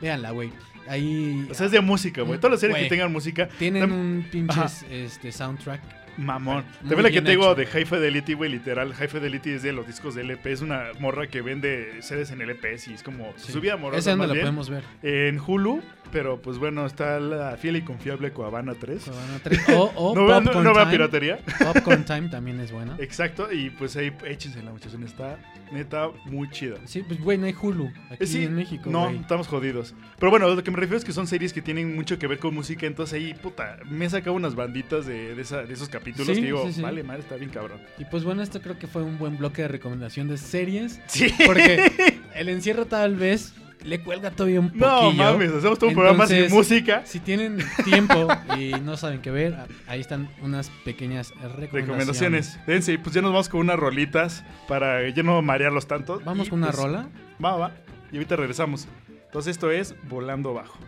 Véanla, 0.00 0.30
güey. 0.32 0.50
Ahí 0.88 1.46
O 1.50 1.54
sea, 1.54 1.66
es 1.66 1.72
de 1.72 1.80
música, 1.80 2.22
güey. 2.22 2.38
Todas 2.38 2.52
las 2.52 2.60
series 2.60 2.74
Güey. 2.76 2.84
que 2.84 2.90
tengan 2.94 3.12
música. 3.12 3.48
tienen 3.58 3.90
un 3.92 4.26
pinche 4.30 4.60
Ajá. 4.60 4.70
este, 4.90 5.30
soundtrack. 5.32 5.80
Mamón. 6.18 6.64
También 6.80 7.02
la 7.02 7.10
que 7.10 7.22
tengo 7.22 7.44
hecho. 7.44 7.54
de 7.54 7.66
High 7.66 7.84
Fidelity, 7.86 8.34
güey, 8.34 8.50
literal. 8.50 8.92
High 8.94 9.08
Fidelity 9.08 9.50
es 9.50 9.62
de 9.62 9.72
los 9.72 9.86
discos 9.86 10.14
de 10.14 10.22
LP. 10.22 10.52
Es 10.52 10.60
una 10.60 10.84
morra 11.00 11.26
que 11.26 11.42
vende 11.42 12.02
sedes 12.02 12.30
en 12.30 12.40
LPs 12.42 12.88
y 12.88 12.94
es 12.94 13.02
como 13.02 13.32
Sí. 13.36 13.52
su 13.52 13.60
vida 13.60 13.74
amorosa. 13.74 13.98
Esa 13.98 14.16
más 14.16 14.28
la 14.28 14.34
bien, 14.34 14.44
podemos 14.46 14.68
ver. 14.70 14.84
En 15.02 15.40
Hulu, 15.40 15.82
pero 16.12 16.40
pues 16.42 16.58
bueno, 16.58 16.84
está 16.86 17.18
la 17.20 17.56
fiel 17.56 17.76
y 17.76 17.82
confiable 17.82 18.32
Coavana 18.32 18.74
3. 18.74 19.04
Cuevana 19.04 19.40
tres. 19.42 19.60
O, 19.70 19.84
o 19.96 20.14
no 20.14 20.26
vean, 20.26 20.44
no, 20.44 20.52
Popcorn 20.52 20.64
no 20.64 20.72
Time. 20.74 20.90
piratería. 20.90 21.38
Popcorn 21.58 22.04
Time 22.04 22.28
también 22.30 22.60
es 22.60 22.70
buena. 22.72 22.96
Exacto, 22.98 23.50
y 23.52 23.70
pues 23.70 23.96
ahí 23.96 24.12
échense 24.26 24.62
la 24.62 24.70
muchacha. 24.72 24.96
Está 25.04 25.38
neta 25.72 26.08
muy 26.26 26.50
chida. 26.50 26.76
Sí, 26.84 27.02
pues 27.06 27.18
güey, 27.20 27.38
no 27.38 27.46
hay 27.46 27.54
Hulu 27.60 27.90
aquí 28.10 28.24
Eh, 28.24 28.26
sí, 28.26 28.44
en 28.44 28.54
México, 28.54 28.90
No, 28.90 29.04
güey. 29.06 29.16
estamos 29.16 29.48
jodidos. 29.48 29.94
Pero 30.18 30.30
bueno, 30.30 30.46
lo 30.54 30.62
que 30.62 30.70
me 30.70 30.76
refiero 30.76 30.98
es 30.98 31.04
que 31.04 31.12
son 31.12 31.26
series 31.26 31.52
que 31.54 31.62
tienen 31.62 31.94
mucho 31.96 32.18
que 32.18 32.26
ver 32.26 32.38
con 32.38 32.54
música. 32.54 32.86
Entonces 32.86 33.14
ahí, 33.14 33.32
puta, 33.34 33.78
me 33.88 34.04
he 34.04 34.10
sacado 34.10 34.36
unas 34.36 34.54
banditas 34.54 35.06
de, 35.06 35.34
de, 35.34 35.42
esa- 35.42 35.62
de 35.64 35.72
esos 35.72 35.88
capítulos 35.88 36.01
Sí, 36.04 36.12
que 36.12 36.34
digo, 36.34 36.66
sí, 36.66 36.74
sí. 36.74 36.82
vale, 36.82 37.02
madre, 37.02 37.22
está 37.22 37.36
bien 37.36 37.50
cabrón. 37.50 37.80
Y 37.98 38.04
pues 38.04 38.24
bueno, 38.24 38.42
esto 38.42 38.60
creo 38.60 38.78
que 38.78 38.86
fue 38.86 39.02
un 39.02 39.18
buen 39.18 39.38
bloque 39.38 39.62
de 39.62 39.68
recomendación 39.68 40.28
de 40.28 40.38
series. 40.38 41.00
Sí. 41.06 41.32
Porque 41.46 42.20
el 42.34 42.48
encierro 42.48 42.86
tal 42.86 43.16
vez 43.16 43.54
le 43.84 44.00
cuelga 44.00 44.30
todavía 44.30 44.60
un 44.60 44.68
poquillo. 44.70 44.84
No 44.84 45.12
mames, 45.12 45.52
hacemos 45.52 45.78
todo 45.78 45.90
un 45.90 45.96
programa 45.96 46.26
sin 46.26 46.50
música. 46.50 47.02
Si 47.04 47.20
tienen 47.20 47.58
tiempo 47.84 48.28
y 48.58 48.72
no 48.80 48.96
saben 48.96 49.20
qué 49.20 49.30
ver, 49.30 49.56
ahí 49.86 50.00
están 50.00 50.28
unas 50.42 50.70
pequeñas 50.84 51.30
recomendaciones. 51.30 51.72
Recomendaciones. 51.72 52.66
Dense, 52.66 52.98
pues 52.98 53.14
ya 53.14 53.22
nos 53.22 53.32
vamos 53.32 53.48
con 53.48 53.60
unas 53.60 53.78
rolitas 53.78 54.44
para 54.68 55.08
ya 55.10 55.22
no 55.22 55.42
marearlos 55.42 55.86
tanto. 55.86 56.20
Vamos 56.24 56.46
Y, 56.46 56.50
con 56.50 56.60
una 56.60 56.68
pues, 56.68 56.82
rola. 56.82 57.08
Va, 57.44 57.56
va. 57.56 57.72
Y 58.10 58.16
ahorita 58.16 58.36
regresamos. 58.36 58.86
Entonces 59.26 59.52
esto 59.52 59.70
es 59.70 59.94
Volando 60.08 60.54
Bajo. 60.54 60.78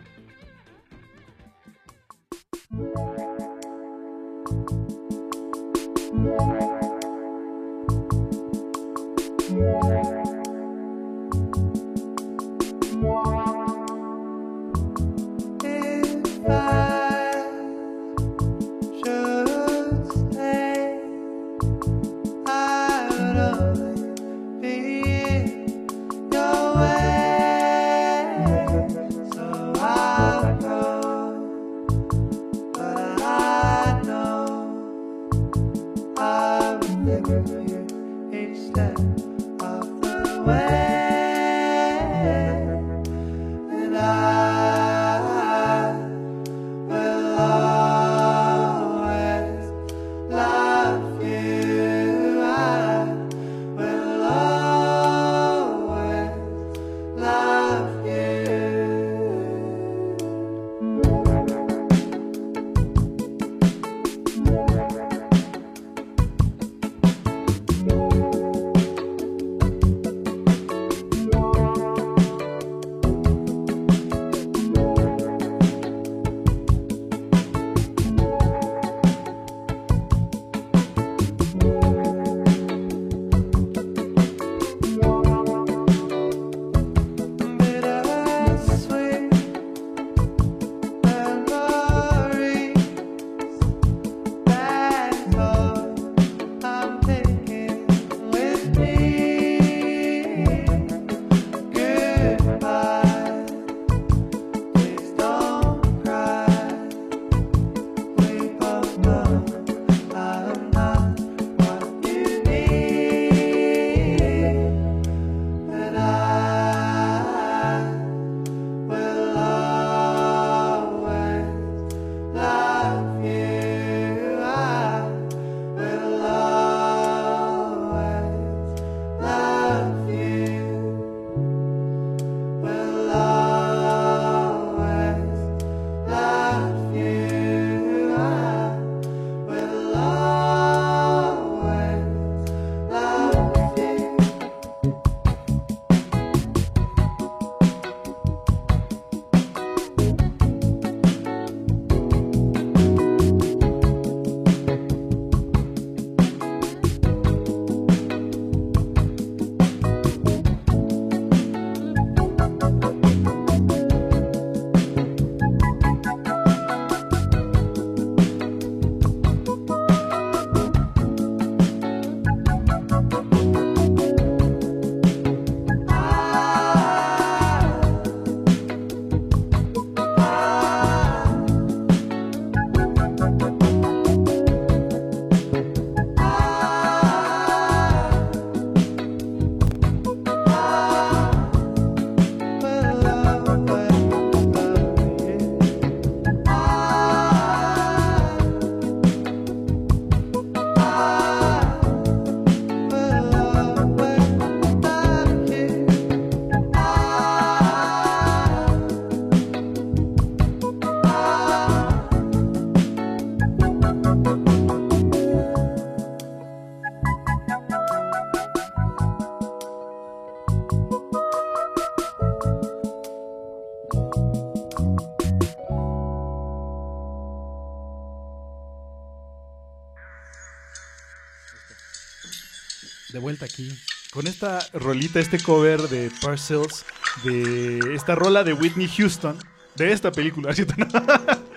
Esta 234.35 234.59
rolita, 234.73 235.21
este 235.21 235.39
cover 235.39 235.83
de 235.83 236.11
Parcels, 236.21 236.85
de 237.23 237.79
esta 237.95 238.15
rola 238.15 238.43
de 238.43 238.51
Whitney 238.51 238.85
Houston, 238.85 239.37
de 239.77 239.93
esta 239.93 240.11
película, 240.11 240.53
¿cierto? 240.53 240.73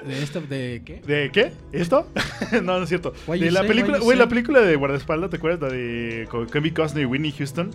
¿De 0.07 0.23
esta, 0.23 0.39
de 0.41 0.83
qué? 0.85 1.03
¿De 1.05 1.31
qué? 1.33 1.51
¿Esto? 1.73 2.09
no, 2.53 2.79
no 2.79 2.83
es 2.85 2.89
cierto. 2.89 3.13
De 3.27 3.51
la 3.51 3.61
say, 3.61 3.69
película, 3.69 3.99
güey, 3.99 4.17
la 4.17 4.29
película 4.29 4.61
de 4.61 4.77
guardaespaldas, 4.77 5.29
¿te 5.29 5.39
acuerdas? 5.39 5.61
La 5.61 5.77
de 5.77 6.29
Kevin 6.53 6.73
Costner 6.73 7.03
y 7.03 7.07
Whitney 7.07 7.33
Houston. 7.33 7.73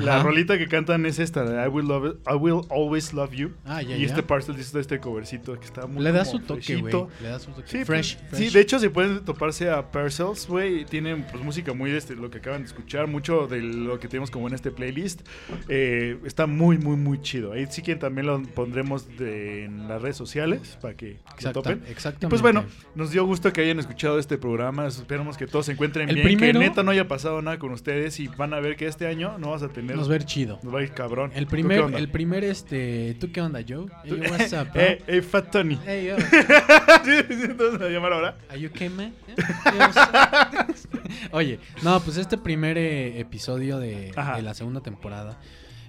La 0.00 0.16
Ajá. 0.16 0.24
rolita 0.24 0.58
que 0.58 0.66
cantan 0.68 1.06
es 1.06 1.18
esta, 1.18 1.44
de 1.44 1.64
I 1.64 1.68
will, 1.68 1.86
love 1.86 2.16
I 2.26 2.34
will 2.34 2.62
always 2.70 3.12
love 3.12 3.32
you. 3.32 3.52
Ah, 3.64 3.82
ya, 3.82 3.96
y 3.96 4.00
ya. 4.00 4.06
este 4.06 4.22
Parcels 4.22 4.56
dice 4.58 4.78
este 4.80 4.98
covercito 5.00 5.58
que 5.58 5.64
está 5.64 5.86
muy 5.86 6.02
Le 6.02 6.12
da 6.12 6.24
su 6.24 6.40
toque, 6.40 6.76
güey. 6.76 6.92
Le 7.22 7.28
da 7.28 7.38
su 7.38 7.50
toque. 7.52 7.68
Sí, 7.68 7.84
fresh, 7.84 8.16
pues, 8.16 8.28
fresh. 8.30 8.48
sí, 8.48 8.54
de 8.54 8.60
hecho, 8.60 8.78
si 8.78 8.88
pueden 8.88 9.24
toparse 9.24 9.70
a 9.70 9.90
Parcels, 9.90 10.46
güey, 10.48 10.84
tienen 10.84 11.24
pues 11.30 11.42
música 11.44 11.72
muy 11.74 11.90
de 11.90 11.98
este, 11.98 12.16
lo 12.16 12.30
que 12.30 12.38
acaban 12.38 12.62
de 12.62 12.66
escuchar, 12.66 13.06
mucho 13.06 13.46
de 13.46 13.60
lo 13.62 13.98
que 14.00 14.08
tenemos 14.08 14.30
como 14.30 14.48
en 14.48 14.54
este 14.54 14.70
playlist. 14.70 15.20
Eh, 15.68 16.18
está 16.24 16.46
muy, 16.46 16.78
muy, 16.78 16.96
muy 16.96 17.20
chido. 17.20 17.52
Ahí 17.52 17.66
sí 17.70 17.82
que 17.82 17.96
también 17.96 18.26
lo 18.26 18.42
pondremos 18.42 19.06
de- 19.16 19.64
en 19.64 19.88
las 19.88 20.02
redes 20.02 20.16
sociales 20.16 20.78
para 20.80 20.94
que 20.94 21.18
se 21.38 21.50
topen. 21.52 21.82
exactamente. 21.88 22.26
Y 22.26 22.28
pues 22.28 22.42
bueno, 22.42 22.64
nos 22.94 23.10
dio 23.10 23.24
gusto 23.24 23.52
que 23.52 23.60
hayan 23.60 23.78
escuchado 23.78 24.18
este 24.18 24.38
programa. 24.38 24.86
Esperamos 24.86 25.36
que 25.36 25.46
todos 25.46 25.66
se 25.66 25.72
encuentren 25.72 26.08
El 26.08 26.16
bien, 26.16 26.26
primero- 26.26 26.58
que 26.60 26.66
neta 26.68 26.82
no 26.82 26.90
haya 26.90 27.06
pasado 27.08 27.40
nada 27.42 27.58
con 27.58 27.72
ustedes 27.72 28.18
y 28.20 28.28
van 28.28 28.54
a 28.54 28.60
ver 28.60 28.76
que 28.76 28.86
este 28.86 29.06
año 29.06 29.38
no 29.38 29.50
vas 29.50 29.62
a 29.62 29.68
tener... 29.68 29.83
Nos 29.92 30.08
va 30.08 30.14
a 30.14 30.16
ir 30.16 30.24
chido. 30.24 30.58
Nos 30.62 30.74
va 30.74 30.80
a 30.80 30.82
ir 30.82 30.92
cabrón. 30.92 31.30
El 31.34 31.44
¿Tú 31.44 31.50
qué 31.50 31.62
primer, 31.62 31.94
el 31.94 32.08
primer, 32.08 32.44
este. 32.44 33.16
¿Tú 33.20 33.30
qué 33.32 33.40
onda, 33.40 33.60
Joe? 33.66 33.86
Hey, 34.04 34.20
what's 34.30 34.52
up, 34.52 34.72
bro? 34.72 34.82
Eh, 34.82 35.02
eh, 35.06 35.22
Fat 35.22 35.50
Tony. 35.50 35.78
Hey, 35.84 36.06
yo. 36.08 36.16
¿Entonces 37.44 37.80
a 37.80 37.88
llamar 37.88 38.12
ahora? 38.12 38.36
Are 38.48 38.60
you 38.60 38.68
okay, 38.68 38.88
man? 38.88 39.12
Hey? 39.26 39.34
Oye, 41.32 41.58
no, 41.82 42.00
pues 42.00 42.16
este 42.16 42.38
primer 42.38 42.78
eh, 42.78 43.20
episodio 43.20 43.78
de, 43.78 44.12
la 44.14 44.54
segunda 44.54 44.80
temporada. 44.80 45.38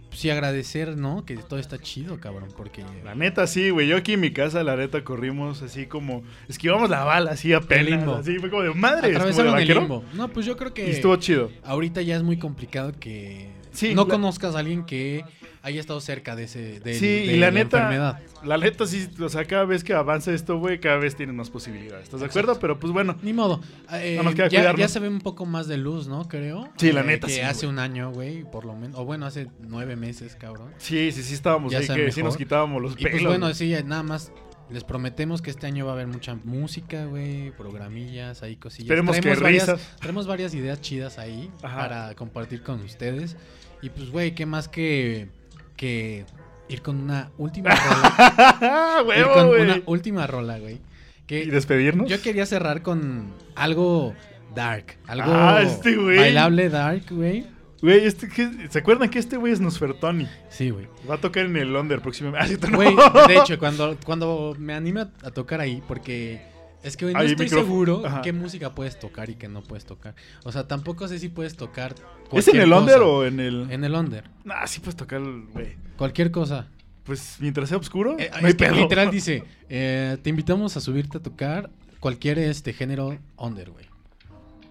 Pues 0.10 0.22
sí, 0.22 0.30
agradecer, 0.30 0.96
¿no? 0.96 1.26
Que 1.26 1.36
todo 1.36 1.60
está 1.60 1.78
chido, 1.78 2.20
cabrón. 2.20 2.50
Porque. 2.56 2.86
La 3.04 3.16
neta, 3.16 3.48
sí, 3.48 3.70
güey. 3.70 3.88
Yo 3.88 3.98
aquí 3.98 4.14
en 4.14 4.22
mi 4.22 4.32
casa, 4.32 4.64
la 4.64 4.76
neta, 4.76 5.04
corrimos 5.04 5.62
así 5.62 5.88
como. 5.88 6.24
Esquivamos 6.48 6.90
la 6.90 7.04
bala, 7.04 7.32
así 7.32 7.52
apenas. 7.54 8.08
Así 8.08 8.38
fue 8.40 8.50
como 8.50 8.64
de 8.64 8.74
madre. 8.74 9.14
El 9.14 9.68
limbo. 9.68 10.04
No, 10.14 10.30
pues 10.30 10.46
yo 10.46 10.56
creo 10.56 10.74
que. 10.74 10.88
Y 10.88 10.92
estuvo 10.92 11.16
chido. 11.18 11.52
Ahorita 11.64 12.02
ya 12.02 12.16
es 12.16 12.24
muy 12.24 12.38
complicado 12.38 12.94
que 12.98 13.50
Sí, 13.76 13.94
no 13.94 14.06
la- 14.06 14.10
conozcas 14.14 14.56
a 14.56 14.60
alguien 14.60 14.84
que 14.86 15.24
haya 15.62 15.80
estado 15.80 16.00
cerca 16.00 16.36
de 16.36 16.44
ese 16.44 16.80
de, 16.80 16.94
Sí, 16.94 17.06
de 17.08 17.26
y 17.36 17.38
la, 17.40 17.50
neta. 17.52 17.78
enfermedad. 17.78 18.20
La 18.44 18.58
neta, 18.58 18.86
sí. 18.86 19.08
O 19.20 19.30
sea, 19.30 19.46
cada 19.46 19.66
vez 19.66 19.84
que 19.84 19.94
avanza 19.94 20.32
esto, 20.32 20.58
güey, 20.60 20.80
cada 20.80 20.98
vez 20.98 21.16
tienes 21.16 21.36
más 21.36 21.50
posibilidades. 21.50 22.04
¿Estás 22.04 22.20
de 22.20 22.28
acuerdo? 22.28 22.60
Pero 22.60 22.80
pues 22.80 22.94
bueno. 22.94 23.16
Ni 23.24 23.34
modo. 23.34 23.62
Eh, 23.92 24.12
Nada 24.18 24.24
más 24.24 24.36
queda 24.36 24.48
ya, 24.48 24.60
cuidarnos. 24.60 24.80
ya 24.80 24.88
se 24.88 25.00
ve 25.00 25.10
un 25.10 25.20
poco 25.22 25.46
más 25.46 25.68
de 25.68 25.78
luz, 25.78 26.08
¿no? 26.08 26.28
Creo. 26.28 26.70
Sí, 26.78 26.92
la 26.92 27.02
Eh, 27.02 27.06
neta, 27.06 27.28
Que 27.28 27.34
sí, 27.34 27.40
hace 27.42 27.66
un 27.68 27.80
año, 27.80 28.12
güey, 28.12 28.44
por 28.44 28.66
lo 28.66 28.76
menos. 28.76 29.00
O 29.00 29.06
bueno, 29.06 29.26
hace 29.26 29.48
nueve 29.60 29.96
meses, 29.96 30.36
cabrón. 30.36 30.72
Sí, 30.78 31.12
sí, 31.12 31.24
sí, 31.24 31.34
estábamos 31.34 31.72
Ya 31.72 31.80
ahí 31.80 31.88
que 31.88 32.12
sí 32.12 32.22
nos 32.22 32.38
quitábamos 32.38 32.82
los 32.82 32.92
Y 32.94 32.96
pelos. 32.98 33.12
pues 33.12 33.24
bueno, 33.26 33.54
sí, 33.54 33.76
nada 33.86 34.04
más. 34.04 34.32
Les 34.68 34.84
prometemos 34.84 35.44
que 35.44 35.52
este 35.52 35.68
año 35.68 35.86
va 35.86 35.92
a 35.92 35.94
haber 35.94 36.08
mucha 36.08 36.34
música, 36.44 37.06
güey, 37.06 37.52
programillas, 37.52 38.42
ahí 38.42 38.56
cosillas. 38.56 38.86
Esperemos 38.86 39.20
que 39.20 39.30
varias, 39.36 39.68
risas. 39.68 39.96
Traemos 40.00 40.26
varias 40.26 40.56
ideas 40.56 40.82
chidas 40.82 41.20
ahí 41.20 41.52
Ajá. 41.62 41.78
para 41.78 42.16
compartir 42.16 42.64
con 42.64 42.82
ustedes. 42.82 43.38
Y 43.82 43.90
pues, 43.90 44.10
güey, 44.12 44.34
¿qué 44.36 44.46
más 44.46 44.68
que, 44.68 45.28
que 45.76 46.26
ir 46.70 46.82
con 46.82 46.98
una 46.98 47.32
última 47.38 47.70
rola? 47.76 49.02
ir 49.02 49.08
¡Huevo, 49.08 49.34
con 49.34 49.48
güey! 49.48 49.62
una 49.62 49.82
última 49.86 50.28
rola, 50.28 50.60
güey. 50.60 50.80
¿Y 51.28 51.46
despedirnos? 51.46 52.08
yo 52.10 52.22
quería 52.22 52.46
cerrar 52.46 52.82
con 52.84 53.34
algo 53.56 54.14
dark, 54.54 54.98
algo 55.08 55.32
Ah, 55.34 55.62
este 55.64 55.96
bailable 55.98 56.70
dark, 56.70 57.04
güey. 57.10 57.46
Güey, 57.82 58.06
este, 58.06 58.30
¿qué- 58.30 58.68
¿se 58.70 58.80
acuerdan 58.80 59.10
que 59.10 59.20
este 59.20 59.36
güey 59.38 59.52
es 59.54 59.60
Nosfertoni? 59.60 60.28
Sí, 60.50 60.70
güey. 60.70 60.88
Va 61.10 61.16
a 61.16 61.18
tocar 61.18 61.46
en 61.46 61.58
el 61.58 61.74
Londres 61.74 62.00
próximamente. 62.02 62.68
Ah. 62.68 62.76
Güey, 62.76 62.96
de 63.28 63.38
hecho, 63.38 63.60
cuando, 63.60 63.98
cuando 64.06 64.56
me 64.58 64.74
anime 64.74 65.02
a 65.02 65.32
tocar 65.32 65.62
ahí, 65.62 65.82
porque 65.88 66.42
es 66.86 66.96
que 66.98 67.06
güey, 67.06 67.14
no 67.14 67.20
Hay 67.20 67.28
estoy 67.28 67.46
micrófono. 67.46 67.68
seguro 67.70 68.02
Ajá. 68.06 68.22
qué 68.22 68.32
música 68.34 68.74
puedes 68.76 68.98
tocar 69.00 69.30
y 69.30 69.36
qué 69.36 69.48
no 69.48 69.62
puedes 69.64 69.86
tocar. 69.86 70.16
O 70.44 70.52
sea, 70.52 70.68
tampoco 70.68 71.08
sé 71.08 71.20
si 71.20 71.30
puedes 71.30 71.56
tocar. 71.56 71.96
¿Es 72.32 72.48
en 72.48 72.62
el 72.62 72.70
cosa. 72.70 73.02
o 73.04 73.26
en 73.26 73.40
el.? 73.40 73.68
En 73.72 73.84
el 73.84 73.94
Under. 73.94 74.24
Ah, 74.50 74.68
sí 74.68 74.80
puedes 74.80 74.96
tocar, 74.96 75.22
güey. 75.54 75.76
Cualquier 75.98 76.32
cosa. 76.32 76.68
Pues 77.04 77.38
mientras 77.40 77.70
sea 77.70 77.78
oscuro, 77.78 78.16
Eh, 78.18 78.32
no 78.42 78.48
hay 78.48 78.54
pedo. 78.54 78.76
literal 78.76 79.12
dice: 79.12 79.44
eh, 79.70 80.18
Te 80.22 80.30
invitamos 80.30 80.76
a 80.78 80.82
subirte 80.82 81.18
a 81.18 81.22
tocar 81.22 81.70
cualquier 82.00 82.40
este 82.40 82.74
género 82.74 83.18
Under, 83.38 83.70
güey. 83.72 83.86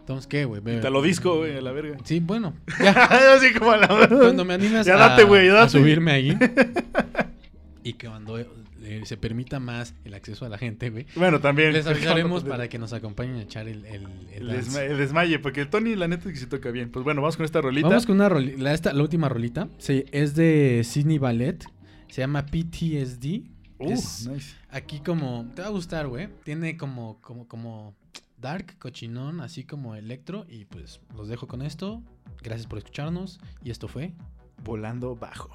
Entonces, 0.00 0.26
¿qué, 0.26 0.44
güey? 0.44 0.60
Te 0.62 0.90
lo 0.90 1.00
disco, 1.00 1.38
güey, 1.38 1.56
a 1.56 1.62
la 1.62 1.72
verga. 1.72 1.96
Sí, 2.04 2.20
bueno. 2.20 2.52
Ya, 2.82 2.92
Así 3.36 3.54
como 3.54 3.70
a 3.70 3.78
la 3.78 3.86
cuando 3.88 4.44
me 4.44 4.52
animas 4.54 4.84
Ya 4.84 4.96
a, 4.96 5.08
date, 5.16 5.22
a 5.22 5.54
date. 5.54 5.70
subirme 5.70 6.10
ahí. 6.12 6.36
y 7.84 7.94
que 7.94 8.08
cuando 8.08 8.38
eh, 8.86 9.02
se 9.04 9.16
permita 9.16 9.60
más 9.60 9.94
el 10.04 10.14
acceso 10.14 10.44
a 10.44 10.48
la 10.48 10.58
gente, 10.58 10.90
güey. 10.90 11.06
Bueno, 11.16 11.40
también. 11.40 11.72
Les 11.72 11.86
avisaremos 11.86 12.44
para 12.44 12.68
que 12.68 12.78
nos 12.78 12.92
acompañen 12.92 13.36
a 13.36 13.42
echar 13.42 13.68
el, 13.68 13.84
el, 13.86 14.04
el 14.32 14.42
El, 14.42 14.46
dance. 14.48 14.70
desma- 14.70 14.90
el 14.90 14.98
desmaye, 14.98 15.38
porque 15.38 15.60
el 15.62 15.68
Tony, 15.70 15.94
la 15.96 16.08
neta, 16.08 16.28
es 16.28 16.34
que 16.34 16.40
se 16.40 16.46
toca 16.46 16.70
bien. 16.70 16.90
Pues 16.90 17.04
bueno, 17.04 17.20
vamos 17.22 17.36
con 17.36 17.44
esta 17.44 17.60
rolita. 17.60 17.88
Vamos 17.88 18.06
con 18.06 18.16
una 18.16 18.28
roli- 18.28 18.56
la, 18.56 18.72
esta, 18.74 18.92
la 18.92 19.02
última 19.02 19.28
rolita. 19.28 19.68
Sí, 19.78 20.04
es 20.12 20.34
de 20.34 20.82
Sydney 20.84 21.18
Ballet. 21.18 21.64
Se 22.08 22.20
llama 22.20 22.46
PTSD. 22.46 23.42
Uh, 23.78 23.90
es 23.92 24.26
nice. 24.28 24.54
aquí 24.70 25.00
como. 25.00 25.50
Te 25.54 25.62
va 25.62 25.68
a 25.68 25.70
gustar, 25.72 26.06
güey. 26.06 26.28
Tiene 26.44 26.76
como, 26.76 27.20
como, 27.20 27.48
como 27.48 27.94
dark, 28.38 28.78
cochinón, 28.78 29.40
así 29.40 29.64
como 29.64 29.94
electro. 29.96 30.46
Y 30.48 30.64
pues 30.66 31.00
los 31.16 31.28
dejo 31.28 31.48
con 31.48 31.60
esto. 31.62 32.02
Gracias 32.42 32.66
por 32.68 32.78
escucharnos. 32.78 33.40
Y 33.64 33.70
esto 33.70 33.88
fue. 33.88 34.12
Volando 34.62 35.16
bajo. 35.16 35.50